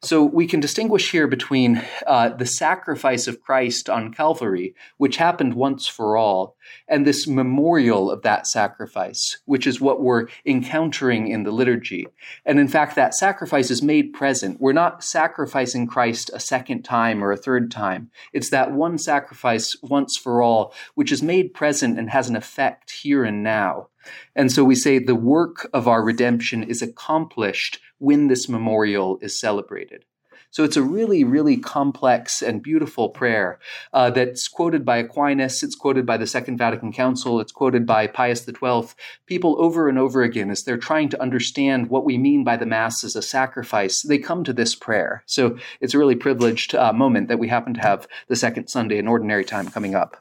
[0.00, 5.54] So we can distinguish here between uh, the sacrifice of Christ on Calvary, which happened
[5.54, 11.42] once for all, and this memorial of that sacrifice, which is what we're encountering in
[11.42, 12.06] the liturgy.
[12.46, 14.60] And in fact, that sacrifice is made present.
[14.60, 18.12] We're not sacrificing Christ a second time or a third time.
[18.32, 22.92] It's that one sacrifice once for all, which is made present and has an effect
[22.92, 23.88] here and now.
[24.36, 29.38] And so we say the work of our redemption is accomplished when this memorial is
[29.38, 30.04] celebrated.
[30.50, 33.58] So it's a really, really complex and beautiful prayer
[33.92, 38.06] uh, that's quoted by Aquinas, it's quoted by the Second Vatican Council, it's quoted by
[38.06, 38.94] Pius XII,
[39.26, 42.66] people over and over again as they're trying to understand what we mean by the
[42.66, 44.00] Mass as a sacrifice.
[44.02, 45.22] They come to this prayer.
[45.26, 48.96] So it's a really privileged uh, moment that we happen to have the second Sunday
[48.96, 50.16] in Ordinary Time coming up.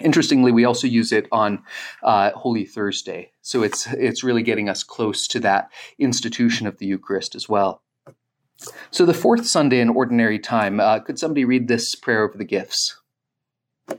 [0.00, 1.62] Interestingly, we also use it on
[2.02, 6.86] uh, Holy Thursday, so it's it's really getting us close to that institution of the
[6.86, 7.82] Eucharist as well.
[8.90, 12.44] So the fourth Sunday in Ordinary Time, uh, could somebody read this prayer over the
[12.44, 13.00] gifts?
[13.88, 13.96] O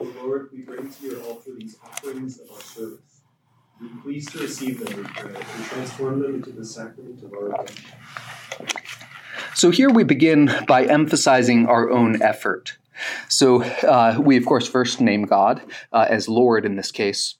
[0.00, 3.22] Lord, we bring to your altar these offerings of our service.
[3.80, 7.50] Be pleased to receive them, we pray, and transform them into the sacrament of our
[7.50, 7.90] redemption.
[9.54, 12.78] So here we begin by emphasizing our own effort.
[13.28, 17.36] So uh, we, of course, first name God uh, as Lord in this case.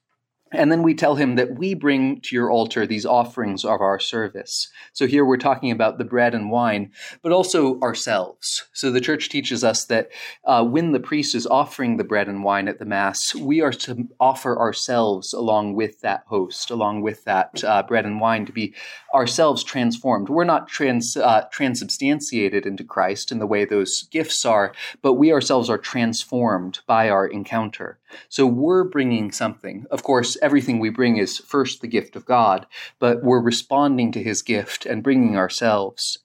[0.53, 4.01] And then we tell him that we bring to your altar these offerings of our
[4.01, 4.69] service.
[4.93, 6.91] So here we're talking about the bread and wine,
[7.23, 8.65] but also ourselves.
[8.73, 10.09] So the church teaches us that
[10.45, 13.73] uh, when the priest is offering the bread and wine at the Mass, we are
[13.73, 18.53] to offer ourselves along with that host, along with that uh, bread and wine, to
[18.53, 18.75] be
[19.15, 20.29] ourselves transformed.
[20.29, 25.33] We're not trans, uh, transubstantiated into Christ in the way those gifts are, but we
[25.33, 28.00] ourselves are transformed by our encounter.
[28.29, 29.87] So we're bringing something.
[29.91, 32.67] Of course, everything we bring is first the gift of God,
[32.99, 36.19] but we're responding to his gift and bringing ourselves.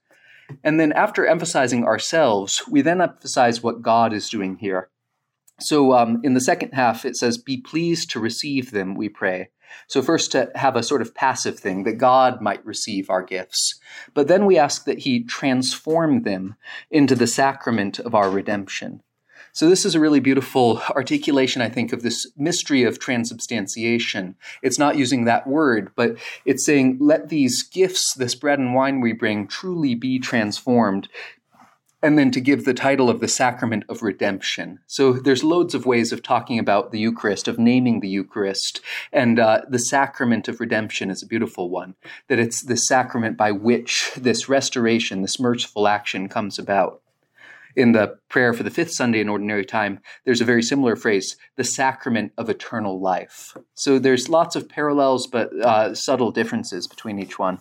[0.63, 4.89] And then after emphasizing ourselves, we then emphasize what God is doing here.
[5.59, 9.49] So um, in the second half, it says, Be pleased to receive them, we pray.
[9.87, 13.79] So, first, to have a sort of passive thing, that God might receive our gifts.
[14.13, 16.55] But then we ask that He transform them
[16.91, 19.01] into the sacrament of our redemption.
[19.55, 24.35] So, this is a really beautiful articulation, I think, of this mystery of transubstantiation.
[24.61, 28.99] It's not using that word, but it's saying, let these gifts, this bread and wine
[28.99, 31.07] we bring, truly be transformed
[32.03, 34.79] and then to give the title of the sacrament of redemption.
[34.87, 38.81] So there's loads of ways of talking about the Eucharist, of naming the Eucharist,
[39.13, 41.95] and uh, the sacrament of redemption is a beautiful one.
[42.27, 47.01] That it's the sacrament by which this restoration, this merciful action comes about.
[47.75, 51.35] In the prayer for the fifth Sunday in Ordinary Time, there's a very similar phrase,
[51.57, 53.57] the sacrament of eternal life.
[53.73, 57.59] So there's lots of parallels, but uh, subtle differences between each one.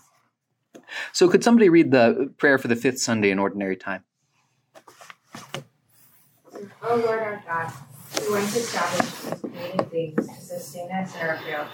[1.12, 4.05] So could somebody read the prayer for the fifth Sunday in Ordinary Time?
[6.83, 7.73] O Lord our God,
[8.21, 11.71] who went to establish these created things to sustain us in our frailty,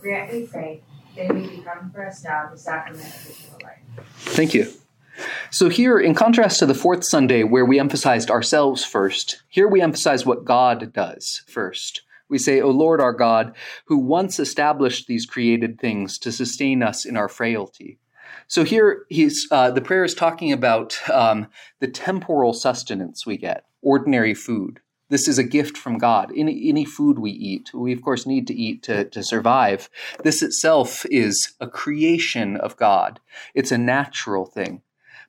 [0.00, 0.82] grant, we pray,
[1.16, 4.06] that we become for us now the sacrament of eternal life.
[4.16, 4.70] Thank you.
[5.50, 9.80] So, here, in contrast to the fourth Sunday, where we emphasized ourselves first, here we
[9.80, 12.02] emphasize what God does first.
[12.28, 13.54] We say, O Lord our God,
[13.86, 17.98] who once established these created things to sustain us in our frailty.
[18.48, 21.48] So here he's uh, the prayer is talking about um,
[21.80, 24.80] the temporal sustenance we get, ordinary food.
[25.10, 26.32] This is a gift from God.
[26.34, 29.88] Any, any food we eat, we of course need to eat to, to survive.
[30.22, 33.20] This itself is a creation of God.
[33.54, 34.82] It's a natural thing.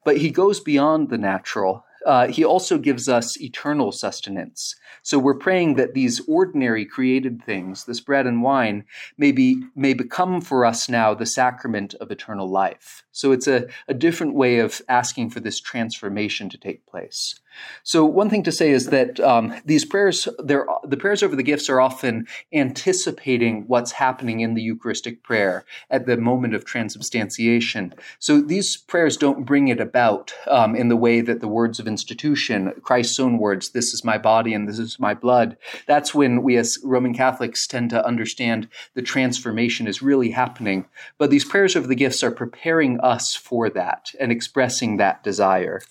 [0.06, 1.86] But he goes beyond the natural.
[2.06, 4.76] Uh, he also gives us eternal sustenance.
[5.01, 8.86] So we're praying that these ordinary created things, this bread and wine,
[9.18, 13.03] may, be, may become for us now the sacrament of eternal life.
[13.16, 17.39] So it's a, a different way of asking for this transformation to take place.
[17.84, 21.70] So one thing to say is that um, these prayers, the prayers over the gifts
[21.70, 27.93] are often anticipating what's happening in the Eucharistic prayer at the moment of transubstantiation.
[28.20, 31.88] So these prayers don't bring it about um, in the way that the words of
[31.88, 35.55] institution, Christ's own words, "This is my body and this is my blood,
[35.88, 40.86] that's when we as Roman Catholics tend to understand the transformation is really happening.
[41.18, 45.82] But these prayers over the gifts are preparing us for that and expressing that desire.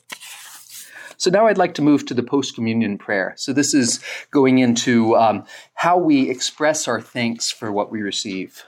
[1.17, 3.35] So now I'd like to move to the post communion prayer.
[3.37, 4.01] So this is
[4.31, 5.45] going into um,
[5.75, 8.65] how we express our thanks for what we receive.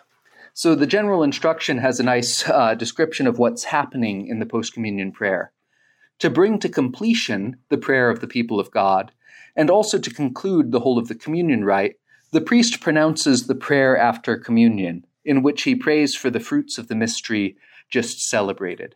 [0.54, 4.72] So the general instruction has a nice uh, description of what's happening in the post
[4.72, 5.52] communion prayer.
[6.20, 9.12] To bring to completion the prayer of the people of God,
[9.54, 11.96] and also to conclude the whole of the communion rite,
[12.32, 16.88] the priest pronounces the prayer after communion, in which he prays for the fruits of
[16.88, 17.56] the mystery
[17.88, 18.94] just celebrated.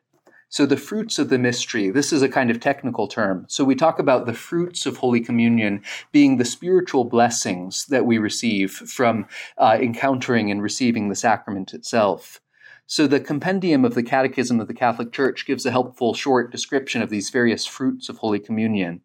[0.52, 3.46] So, the fruits of the mystery, this is a kind of technical term.
[3.48, 8.18] So, we talk about the fruits of Holy Communion being the spiritual blessings that we
[8.18, 9.26] receive from
[9.58, 12.40] uh, encountering and receiving the sacrament itself.
[12.86, 17.00] So, the compendium of the Catechism of the Catholic Church gives a helpful short description
[17.00, 19.02] of these various fruits of Holy Communion.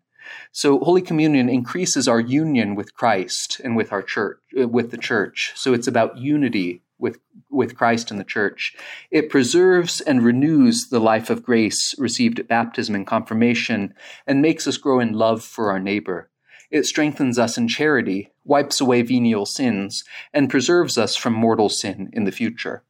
[0.52, 4.98] So Holy Communion increases our union with Christ and with our church, uh, with the
[4.98, 5.54] church.
[5.56, 7.20] So it's about unity with
[7.50, 8.76] with Christ and the church.
[9.12, 13.94] It preserves and renews the life of grace received at baptism and confirmation
[14.26, 16.30] and makes us grow in love for our neighbor.
[16.72, 22.10] It strengthens us in charity, wipes away venial sins, and preserves us from mortal sin
[22.14, 22.84] in the future.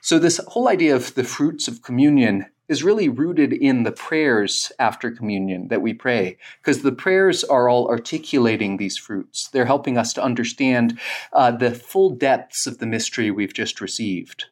[0.00, 4.72] So, this whole idea of the fruits of communion is really rooted in the prayers
[4.78, 9.48] after communion that we pray, because the prayers are all articulating these fruits.
[9.48, 10.98] They're helping us to understand
[11.32, 14.46] uh, the full depths of the mystery we've just received.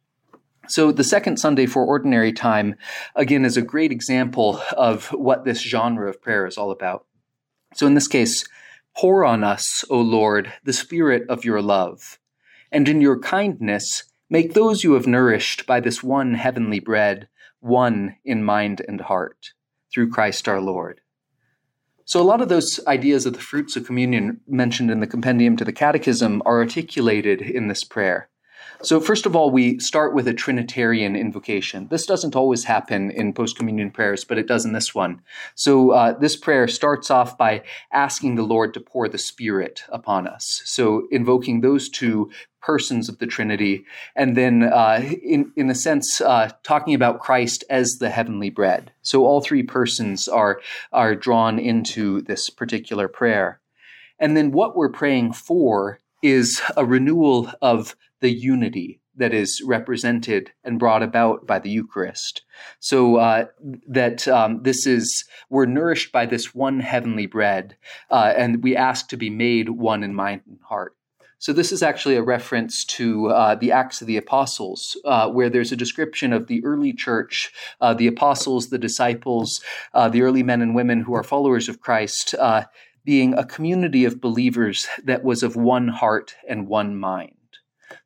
[0.66, 2.76] So, the second Sunday for Ordinary Time,
[3.14, 7.04] again, is a great example of what this genre of prayer is all about.
[7.74, 8.46] So, in this case,
[8.96, 12.18] pour on us, O Lord, the Spirit of your love,
[12.72, 17.28] and in your kindness, make those you have nourished by this one heavenly bread
[17.64, 19.52] one in mind and heart
[19.92, 21.00] through Christ our Lord.
[22.04, 25.56] So, a lot of those ideas of the fruits of communion mentioned in the compendium
[25.56, 28.28] to the Catechism are articulated in this prayer.
[28.84, 31.88] So, first of all, we start with a Trinitarian invocation.
[31.88, 35.22] This doesn't always happen in post communion prayers, but it does in this one.
[35.54, 37.62] So, uh, this prayer starts off by
[37.92, 40.60] asking the Lord to pour the Spirit upon us.
[40.66, 42.30] So, invoking those two
[42.60, 47.64] persons of the Trinity, and then, uh, in in a sense, uh, talking about Christ
[47.70, 48.92] as the heavenly bread.
[49.00, 50.60] So all three persons are
[50.92, 53.60] are drawn into this particular prayer,
[54.18, 60.50] and then what we're praying for is a renewal of the unity that is represented
[60.64, 62.42] and brought about by the Eucharist.
[62.80, 63.46] So uh,
[63.86, 67.76] that um, this is, we're nourished by this one heavenly bread,
[68.10, 70.94] uh, and we ask to be made one in mind and heart.
[71.44, 75.50] So, this is actually a reference to uh, the Acts of the Apostles, uh, where
[75.50, 77.52] there's a description of the early church,
[77.82, 79.60] uh, the apostles, the disciples,
[79.92, 82.64] uh, the early men and women who are followers of Christ, uh,
[83.04, 87.34] being a community of believers that was of one heart and one mind.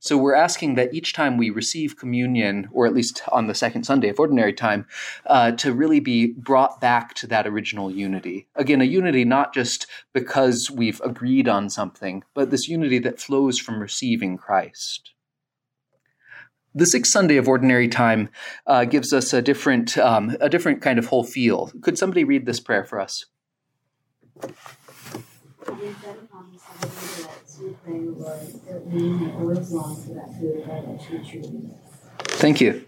[0.00, 3.82] So we're asking that each time we receive communion, or at least on the second
[3.84, 4.86] Sunday of ordinary time,
[5.26, 8.46] uh, to really be brought back to that original unity.
[8.54, 13.58] Again, a unity not just because we've agreed on something, but this unity that flows
[13.58, 15.12] from receiving Christ.
[16.74, 18.28] The sixth Sunday of ordinary time
[18.66, 21.72] uh, gives us a different, um, a different kind of whole feel.
[21.80, 23.24] Could somebody read this prayer for us?
[32.38, 32.84] Thank you.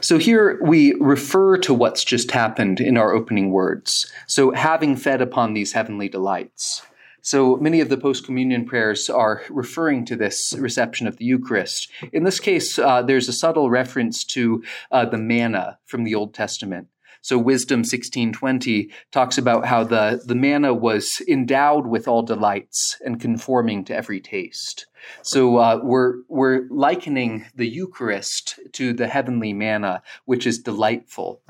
[0.00, 4.12] So here we refer to what's just happened in our opening words.
[4.26, 6.82] So having fed upon these heavenly delights.
[7.22, 11.90] So many of the post communion prayers are referring to this reception of the Eucharist.
[12.12, 16.34] In this case, uh, there's a subtle reference to uh, the manna from the Old
[16.34, 16.88] Testament.
[17.26, 23.20] So Wisdom 1620 talks about how the, the manna was endowed with all delights and
[23.20, 24.86] conforming to every taste.
[25.22, 31.40] So uh, we're, we're likening the Eucharist to the heavenly manna, which is delightful.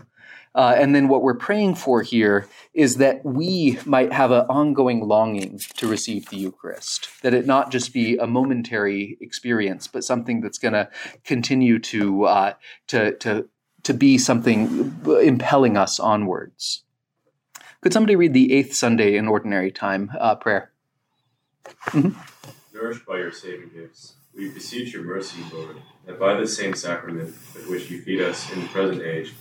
[0.55, 5.07] Uh, and then what we're praying for here is that we might have an ongoing
[5.07, 10.41] longing to receive the Eucharist, that it not just be a momentary experience, but something
[10.41, 10.89] that's going to
[11.23, 12.55] continue to uh,
[12.87, 13.47] to to
[13.87, 16.83] to be something impelling us onwards.
[17.81, 20.73] Could somebody read the eighth Sunday in ordinary time uh, prayer?
[21.87, 22.19] Mm-hmm.
[22.75, 27.37] Nourished by your saving gifts, we beseech your mercy, Lord, that by the same sacrament
[27.55, 29.35] with which you feed us in the present age,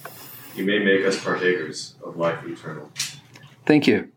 [0.55, 2.91] you may make us partakers of life eternal.
[3.65, 4.11] Thank you.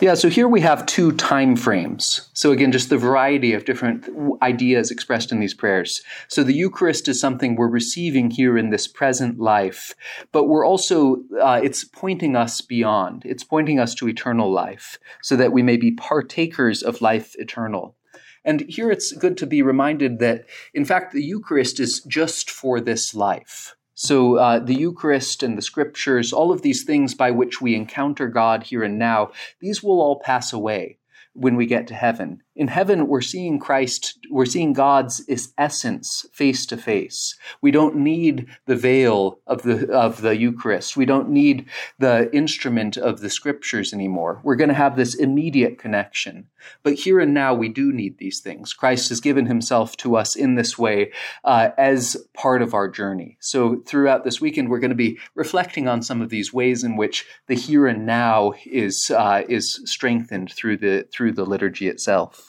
[0.00, 2.28] Yeah, so here we have two time frames.
[2.32, 4.08] So again, just the variety of different
[4.42, 6.02] ideas expressed in these prayers.
[6.28, 9.94] So the Eucharist is something we're receiving here in this present life,
[10.32, 13.22] but we're also, uh, it's pointing us beyond.
[13.24, 17.96] It's pointing us to eternal life so that we may be partakers of life eternal.
[18.44, 22.80] And here it's good to be reminded that, in fact, the Eucharist is just for
[22.80, 23.74] this life.
[23.94, 28.28] So, uh, the Eucharist and the scriptures, all of these things by which we encounter
[28.28, 29.30] God here and now,
[29.60, 30.98] these will all pass away
[31.32, 32.42] when we get to heaven.
[32.56, 35.24] In heaven, we're seeing Christ, we're seeing God's
[35.58, 37.36] essence face to face.
[37.60, 40.96] We don't need the veil of the, of the Eucharist.
[40.96, 41.66] We don't need
[41.98, 44.40] the instrument of the scriptures anymore.
[44.44, 46.46] We're going to have this immediate connection.
[46.84, 48.72] But here and now, we do need these things.
[48.72, 53.36] Christ has given himself to us in this way uh, as part of our journey.
[53.40, 56.96] So throughout this weekend, we're going to be reflecting on some of these ways in
[56.96, 62.43] which the here and now is, uh, is strengthened through the, through the liturgy itself.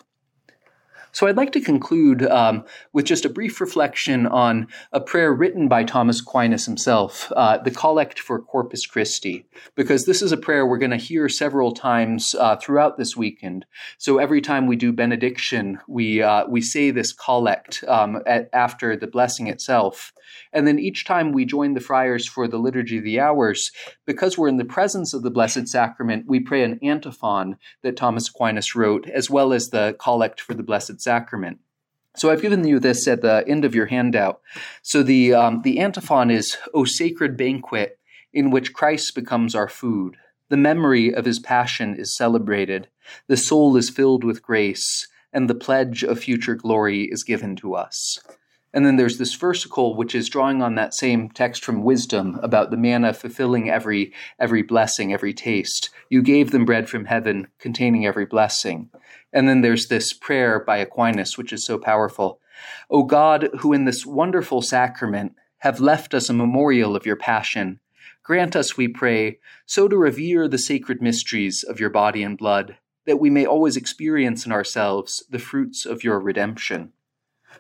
[1.16, 5.70] So I'd like to conclude um, with just a brief reflection on a prayer written
[5.70, 9.46] by Thomas Aquinas himself, uh, the Collect for Corpus Christi,
[9.76, 13.66] because this is a prayer we're going to hear several times uh, throughout this weekend.
[13.98, 18.98] So every time we do benediction, we uh, we say this collect um, at, after
[18.98, 20.12] the blessing itself.
[20.52, 23.72] And then each time we join the friars for the Liturgy of the Hours,
[24.06, 28.28] because we're in the presence of the Blessed Sacrament, we pray an antiphon that Thomas
[28.28, 31.60] Aquinas wrote, as well as the Collect for the Blessed Sacrament.
[32.18, 34.42] So I've given you this at the end of your handout.
[34.82, 38.00] So the um, the antiphon is, "O sacred banquet,
[38.34, 40.18] in which Christ becomes our food.
[40.50, 42.88] The memory of his passion is celebrated.
[43.28, 47.76] The soul is filled with grace, and the pledge of future glory is given to
[47.76, 48.20] us."
[48.76, 52.72] And then there's this versicle which is drawing on that same text from wisdom about
[52.72, 55.90] the manna fulfilling every every blessing, every taste.
[56.10, 58.90] You gave them bread from heaven containing every blessing.
[59.32, 62.42] And then there's this prayer by Aquinas which is so powerful.
[62.90, 67.80] O God, who in this wonderful sacrament have left us a memorial of your passion,
[68.24, 72.78] grant us, we pray, so to revere the sacred mysteries of your body and blood,
[73.06, 76.92] that we may always experience in ourselves the fruits of your redemption.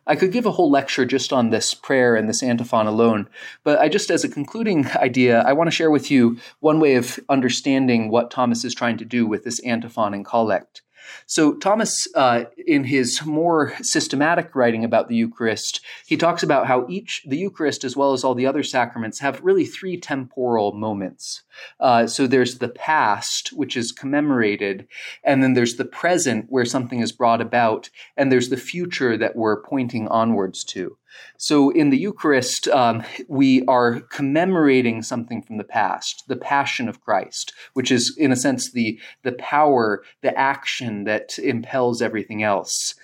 [0.08, 3.28] I could give a whole lecture just on this prayer and this antiphon alone,
[3.64, 6.96] but I just, as a concluding idea, I want to share with you one way
[6.96, 10.82] of understanding what Thomas is trying to do with this antiphon and collect.
[11.28, 16.86] So, Thomas, uh, in his more systematic writing about the Eucharist, he talks about how
[16.90, 21.44] each, the Eucharist as well as all the other sacraments, have really three temporal moments.
[21.80, 24.88] Uh, so, there's the past, which is commemorated,
[25.24, 29.36] and then there's the present, where something is brought about, and there's the future that
[29.36, 30.98] we're pointing onwards to.
[31.38, 37.02] So in the Eucharist, um, we are commemorating something from the past, the Passion of
[37.02, 42.96] Christ, which is, in a sense, the the power, the action that impels everything else.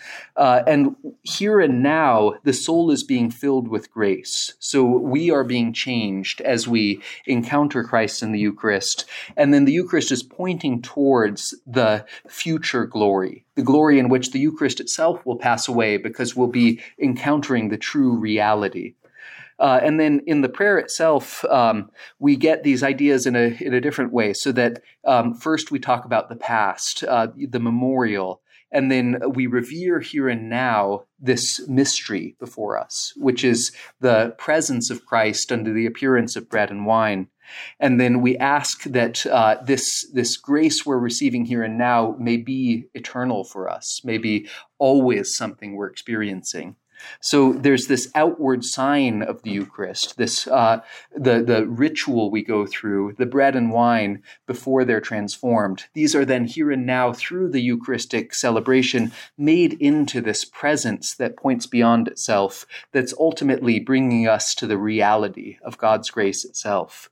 [0.41, 4.55] Uh, and here and now, the soul is being filled with grace.
[4.57, 9.05] So we are being changed as we encounter Christ in the Eucharist,
[9.37, 14.39] and then the Eucharist is pointing towards the future glory, the glory in which the
[14.39, 18.95] Eucharist itself will pass away because we'll be encountering the true reality.
[19.59, 23.75] Uh, and then in the prayer itself, um, we get these ideas in a in
[23.75, 24.33] a different way.
[24.33, 28.40] So that um, first we talk about the past, uh, the memorial,
[28.71, 34.89] and then we revere here and now this mystery before us, which is the presence
[34.89, 37.27] of Christ under the appearance of bread and wine.
[37.79, 42.37] And then we ask that uh, this, this grace we're receiving here and now may
[42.37, 44.47] be eternal for us, may be
[44.77, 46.77] always something we're experiencing.
[47.19, 50.81] So there's this outward sign of the Eucharist, this uh,
[51.15, 55.85] the the ritual we go through, the bread and wine before they're transformed.
[55.93, 61.37] These are then here and now through the Eucharistic celebration made into this presence that
[61.37, 67.09] points beyond itself, that's ultimately bringing us to the reality of God's grace itself.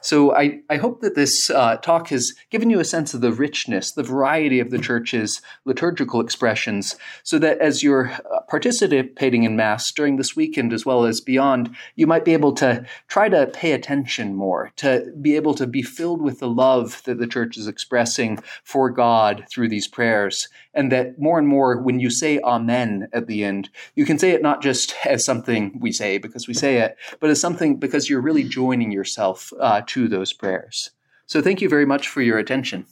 [0.00, 3.32] So I, I hope that this uh, talk has given you a sense of the
[3.32, 9.56] richness, the variety of the church's liturgical expressions, so that as you're uh, participating in
[9.56, 13.46] Mass during this weekend as well as beyond, you might be able to try to
[13.48, 17.56] pay attention more, to be able to be filled with the love that the church
[17.56, 20.48] is expressing for God through these prayers.
[20.76, 24.32] And that more and more, when you say Amen at the end, you can say
[24.32, 28.10] it not just as something we say because we say it, but as something because
[28.10, 30.90] you're really joining yourself uh, to those prayers.
[31.24, 32.84] So thank you very much for your attention.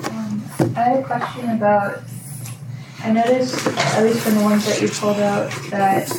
[0.00, 0.42] Um,
[0.74, 2.02] I had a question about.
[3.00, 6.10] I noticed, at least from the ones that you pulled out, that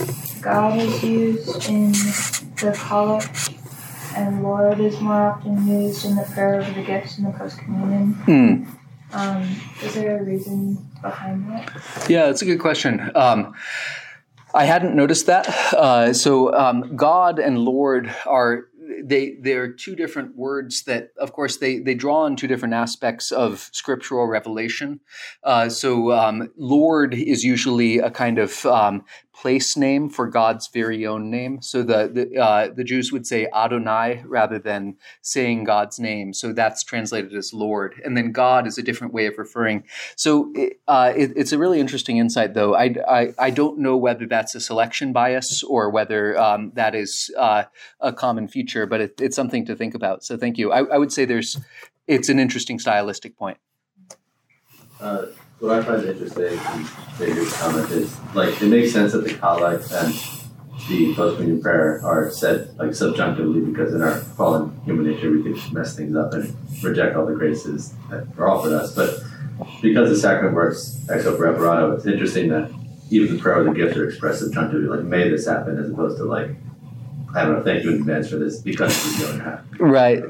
[0.41, 3.58] God is used in the collect
[4.15, 7.57] and Lord is more often used in the prayer over the gifts in the post
[7.59, 8.13] communion.
[8.13, 8.63] Hmm.
[9.11, 12.07] Um, is there a reason behind that?
[12.07, 13.11] Yeah, that's a good question.
[13.15, 13.55] Um,
[14.53, 15.47] I hadn't noticed that.
[15.73, 18.65] Uh, so um, God and Lord are
[19.03, 23.31] they they're two different words that, of course, they they draw on two different aspects
[23.31, 24.99] of scriptural revelation.
[25.43, 29.05] Uh, so um, Lord is usually a kind of um,
[29.39, 31.61] place name for God's very own name.
[31.61, 36.33] So the the, uh, the Jews would say Adonai rather than saying God's name.
[36.33, 38.01] So that's translated as Lord.
[38.03, 39.83] And then God is a different way of referring.
[40.15, 40.53] So
[40.87, 42.75] uh, it, it's a really interesting insight, though.
[42.75, 47.31] I, I, I don't know whether that's a selection bias or whether um, that is
[47.37, 47.63] uh,
[48.01, 50.23] a common feature, but it, it's something to think about.
[50.23, 50.71] So thank you.
[50.71, 51.57] I, I would say there's
[52.07, 53.57] it's an interesting stylistic point.
[55.59, 56.85] What I find interesting in
[57.17, 60.13] Xavier's comment is like it makes sense that the collect and
[60.87, 65.43] the post communion prayer are said like subjunctively because in our fallen human nature we
[65.43, 68.95] could mess things up and reject all the graces that are offered us.
[68.95, 69.19] But
[69.81, 72.71] because the sacrament works ex opere operato, it's interesting that
[73.09, 76.17] even the prayer or the gifts are expressed subjunctively, like may this happen as opposed
[76.17, 76.51] to like
[77.35, 79.77] I don't know, thank you in advance for this because it's going to happen.
[79.77, 80.23] Right.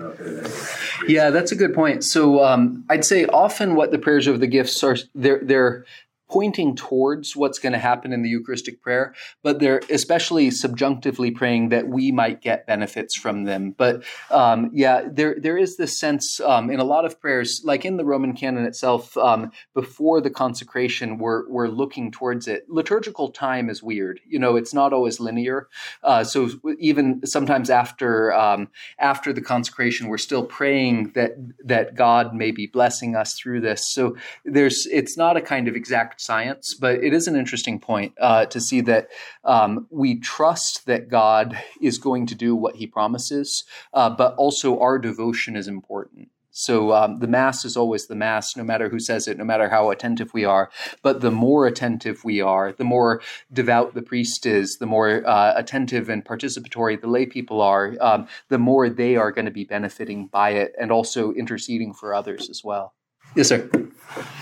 [1.10, 2.04] Yeah, that's a good point.
[2.04, 5.86] So um, I'd say often what the prayers of the gifts are, they're they're
[6.30, 9.14] pointing towards what's going to happen in the Eucharistic prayer,
[9.44, 13.72] but they're especially subjunctively praying that we might get benefits from them.
[13.72, 17.84] But um, yeah, there there is this sense um, in a lot of prayers, like
[17.86, 22.70] in the Roman canon itself, um, before the consecration, we're we're looking towards it.
[22.70, 25.68] Liturgical time is weird, you know, it's not always linear.
[26.04, 26.50] Uh, so
[26.80, 28.70] even sometimes after um,
[29.00, 31.32] after the consecration, we're still praying that
[31.64, 33.92] that God may be blessing us through this.
[33.92, 34.16] So
[34.46, 38.46] there's it's not a kind of exact science, but it is an interesting point uh,
[38.48, 39.08] to see that
[39.46, 43.64] um, we trust that God is going to do what he promises,
[43.94, 46.30] uh, but also our devotion is important.
[46.52, 49.70] So um, the Mass is always the Mass, no matter who says it, no matter
[49.70, 50.70] how attentive we are.
[51.02, 53.22] But the more attentive we are, the more
[53.54, 58.28] devout the priest is, the more uh, attentive and participatory the lay people are, um,
[58.50, 62.50] the more they are going to be benefiting by it and also interceding for others
[62.50, 62.94] as well.
[63.36, 63.70] Yes, sir.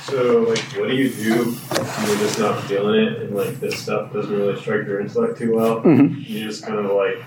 [0.03, 3.77] So, like, what do you do when you're just not feeling it and, like, this
[3.77, 5.81] stuff doesn't really strike your intellect too well?
[5.81, 6.21] Mm-hmm.
[6.21, 7.17] You just kind of, like,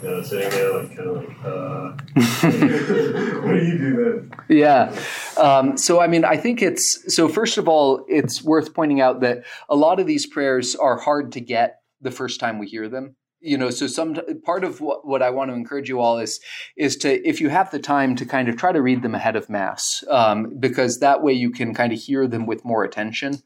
[0.00, 1.92] you know, sitting there, like, kind of like, uh,
[3.40, 4.32] what do you do then?
[4.48, 4.96] Yeah.
[5.36, 9.20] Um, so, I mean, I think it's so, first of all, it's worth pointing out
[9.20, 12.88] that a lot of these prayers are hard to get the first time we hear
[12.88, 16.18] them you know so some part of what, what i want to encourage you all
[16.18, 16.40] is
[16.76, 19.36] is to if you have the time to kind of try to read them ahead
[19.36, 23.42] of mass um, because that way you can kind of hear them with more attention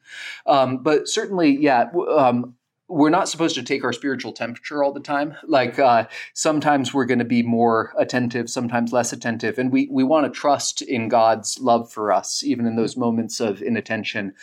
[0.47, 2.55] um, but certainly yeah um,
[2.89, 5.35] we're not supposed to take our spiritual temperature all the time.
[5.45, 10.05] Like uh, sometimes we're going to be more attentive, sometimes less attentive, and we we
[10.05, 14.35] want to trust in God's love for us, even in those moments of inattention.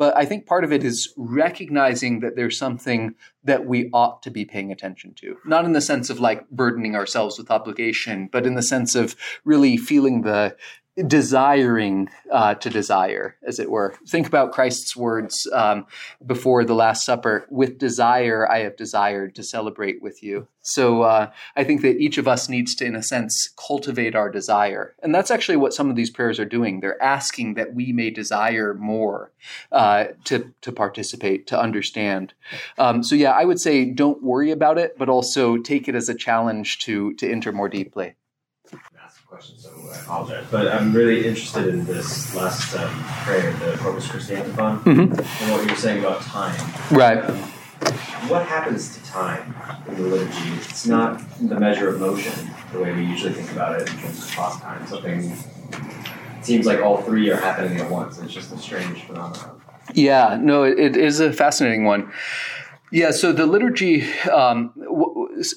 [0.00, 4.30] But I think part of it is recognizing that there's something that we ought to
[4.30, 5.36] be paying attention to.
[5.44, 9.14] Not in the sense of like burdening ourselves with obligation, but in the sense of
[9.44, 10.56] really feeling the
[11.06, 13.94] desiring uh, to desire, as it were.
[14.06, 15.86] Think about Christ's words um,
[16.24, 20.48] before the Last Supper with desire, I have desired to celebrate with you.
[20.62, 24.30] So uh, I think that each of us needs to, in a sense, cultivate our
[24.30, 24.94] desire.
[25.02, 26.80] And that's actually what some of these prayers are doing.
[26.80, 29.32] They're asking that we may desire more
[29.72, 32.34] uh, to, to participate, to understand.
[32.78, 36.08] Um, so, yeah, I would say don't worry about it, but also take it as
[36.08, 38.14] a challenge to, to enter more deeply
[39.30, 40.44] question, so I apologize.
[40.50, 42.90] But I'm really interested in this last um,
[43.24, 45.00] prayer, the Corpus Christi Antiphon, mm-hmm.
[45.00, 46.58] and what you were saying about time.
[46.90, 47.24] Right.
[47.24, 47.36] Um,
[48.28, 49.54] what happens to time
[49.86, 50.50] in the liturgy?
[50.54, 54.18] It's not the measure of motion the way we usually think about it in terms
[54.18, 54.84] of clock time.
[54.88, 55.32] Something
[56.42, 58.18] seems like all three are happening at once.
[58.18, 59.60] It's just a strange phenomenon.
[59.94, 62.12] Yeah, no, it is a fascinating one.
[62.92, 64.72] Yeah, so the liturgy, um,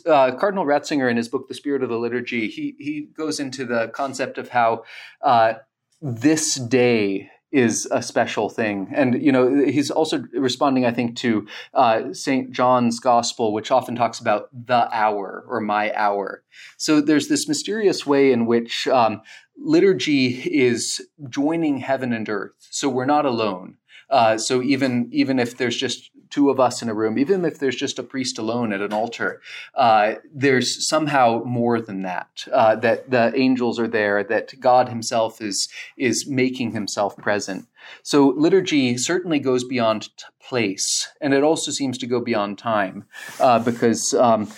[0.06, 3.66] uh, Cardinal Ratzinger in his book, The Spirit of the Liturgy, he, he goes into
[3.66, 4.84] the concept of how
[5.22, 5.54] uh,
[6.02, 8.92] this day is a special thing.
[8.94, 12.52] And, you know, he's also responding, I think, to uh, St.
[12.52, 16.44] John's Gospel, which often talks about the hour or my hour.
[16.78, 19.22] So there's this mysterious way in which um,
[19.56, 22.56] liturgy is joining heaven and earth.
[22.72, 23.78] So we're not alone.
[24.10, 27.60] Uh, so even even if there's just two of us in a room, even if
[27.60, 29.40] there's just a priest alone at an altar,
[29.76, 32.46] uh, there's somehow more than that.
[32.52, 37.68] Uh, that the angels are there, that God Himself is is making Himself present.
[38.02, 43.06] So liturgy certainly goes beyond t- place, and it also seems to go beyond time,
[43.40, 44.14] uh, because.
[44.14, 44.50] Um,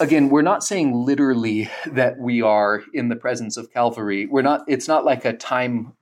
[0.00, 4.26] again, we're not saying literally that we are in the presence of Calvary.
[4.26, 4.64] We're not.
[4.66, 5.92] It's not like a time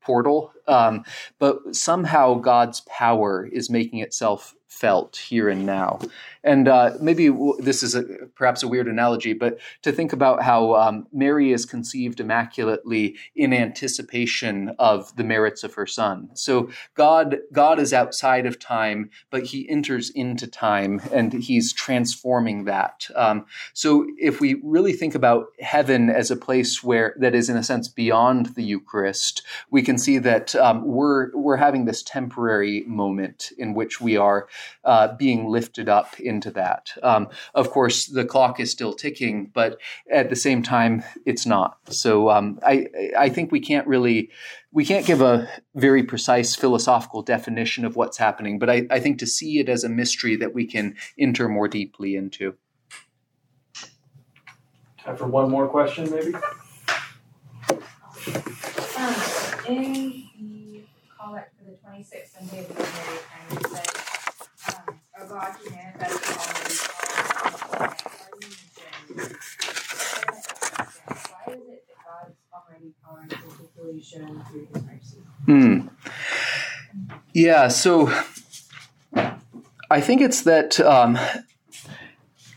[0.00, 1.04] portal, um,
[1.38, 5.98] but somehow God's power is making itself felt here and now.
[6.44, 8.04] And uh, maybe this is a,
[8.34, 13.52] perhaps a weird analogy, but to think about how um, Mary is conceived immaculately in
[13.52, 16.30] anticipation of the merits of her son.
[16.34, 22.64] So God, God is outside of time, but He enters into time, and He's transforming
[22.64, 23.08] that.
[23.16, 27.56] Um, so if we really think about heaven as a place where that is, in
[27.56, 32.84] a sense, beyond the Eucharist, we can see that um, we're we're having this temporary
[32.86, 34.48] moment in which we are
[34.84, 36.92] uh, being lifted up into that.
[37.02, 39.78] Um, of course, the clock is still ticking, but
[40.10, 41.78] at the same time, it's not.
[41.88, 42.86] So um, I,
[43.18, 44.30] I think we can't really
[44.72, 49.18] we can't give a very precise philosophical definition of what's happening, but I, I think
[49.18, 52.54] to see it as a mystery that we can enter more deeply into.
[54.98, 56.34] Time for one more question, maybe.
[58.96, 59.14] Um,
[59.66, 60.82] in the
[61.18, 63.18] collect for the 26th Sunday of the Mary,
[63.50, 63.89] kind of said
[75.46, 75.88] Hmm.
[77.32, 78.12] Yeah, so
[79.90, 81.18] I think it's that um,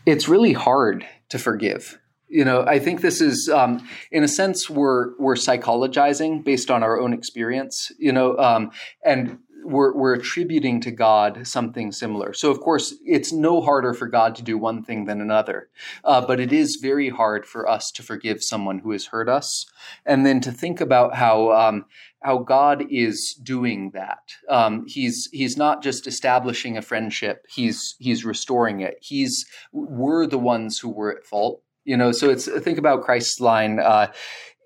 [0.04, 1.98] it's really hard to forgive.
[2.28, 6.82] You know, I think this is, um, in a sense, we're we're psychologizing based on
[6.82, 7.92] our own experience.
[7.98, 8.72] You know, um,
[9.04, 12.32] and we're, we're attributing to God something similar.
[12.32, 15.68] So, of course, it's no harder for God to do one thing than another,
[16.04, 19.66] uh, but it is very hard for us to forgive someone who has hurt us,
[20.04, 21.86] and then to think about how um,
[22.22, 24.34] how God is doing that.
[24.48, 28.98] Um, he's he's not just establishing a friendship; he's he's restoring it.
[29.00, 31.62] He's we're the ones who were at fault.
[31.84, 33.78] You know, so it's think about Christ's line.
[33.78, 34.06] Uh,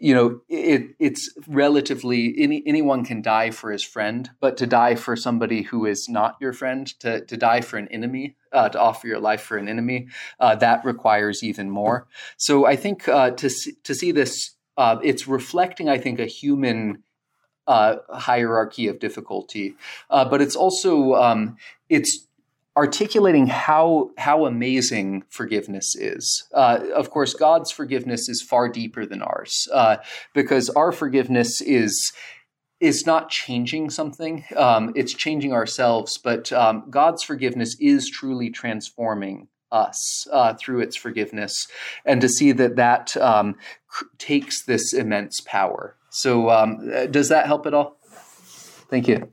[0.01, 4.95] you know, it, it's relatively any, anyone can die for his friend, but to die
[4.95, 8.81] for somebody who is not your friend, to, to die for an enemy, uh, to
[8.81, 12.07] offer your life for an enemy, uh, that requires even more.
[12.37, 13.51] So I think uh, to
[13.85, 17.03] to see this, uh, it's reflecting, I think, a human
[17.67, 19.75] uh, hierarchy of difficulty,
[20.11, 21.57] uh, but it's also um,
[21.89, 22.28] it's
[22.79, 26.45] articulating how how amazing forgiveness is.
[26.55, 29.97] Uh, of course, God's forgiveness is far deeper than ours uh,
[30.33, 32.13] because our forgiveness is
[32.81, 36.19] is not changing something; um, it's changing ourselves.
[36.19, 41.67] But um, God's forgiveness is truly transforming us uh, through its forgiveness,
[42.05, 43.57] and to see that that um,
[44.19, 45.97] takes this immense power.
[46.11, 47.99] So, um, uh, does that help at all?
[48.89, 49.33] Thank you.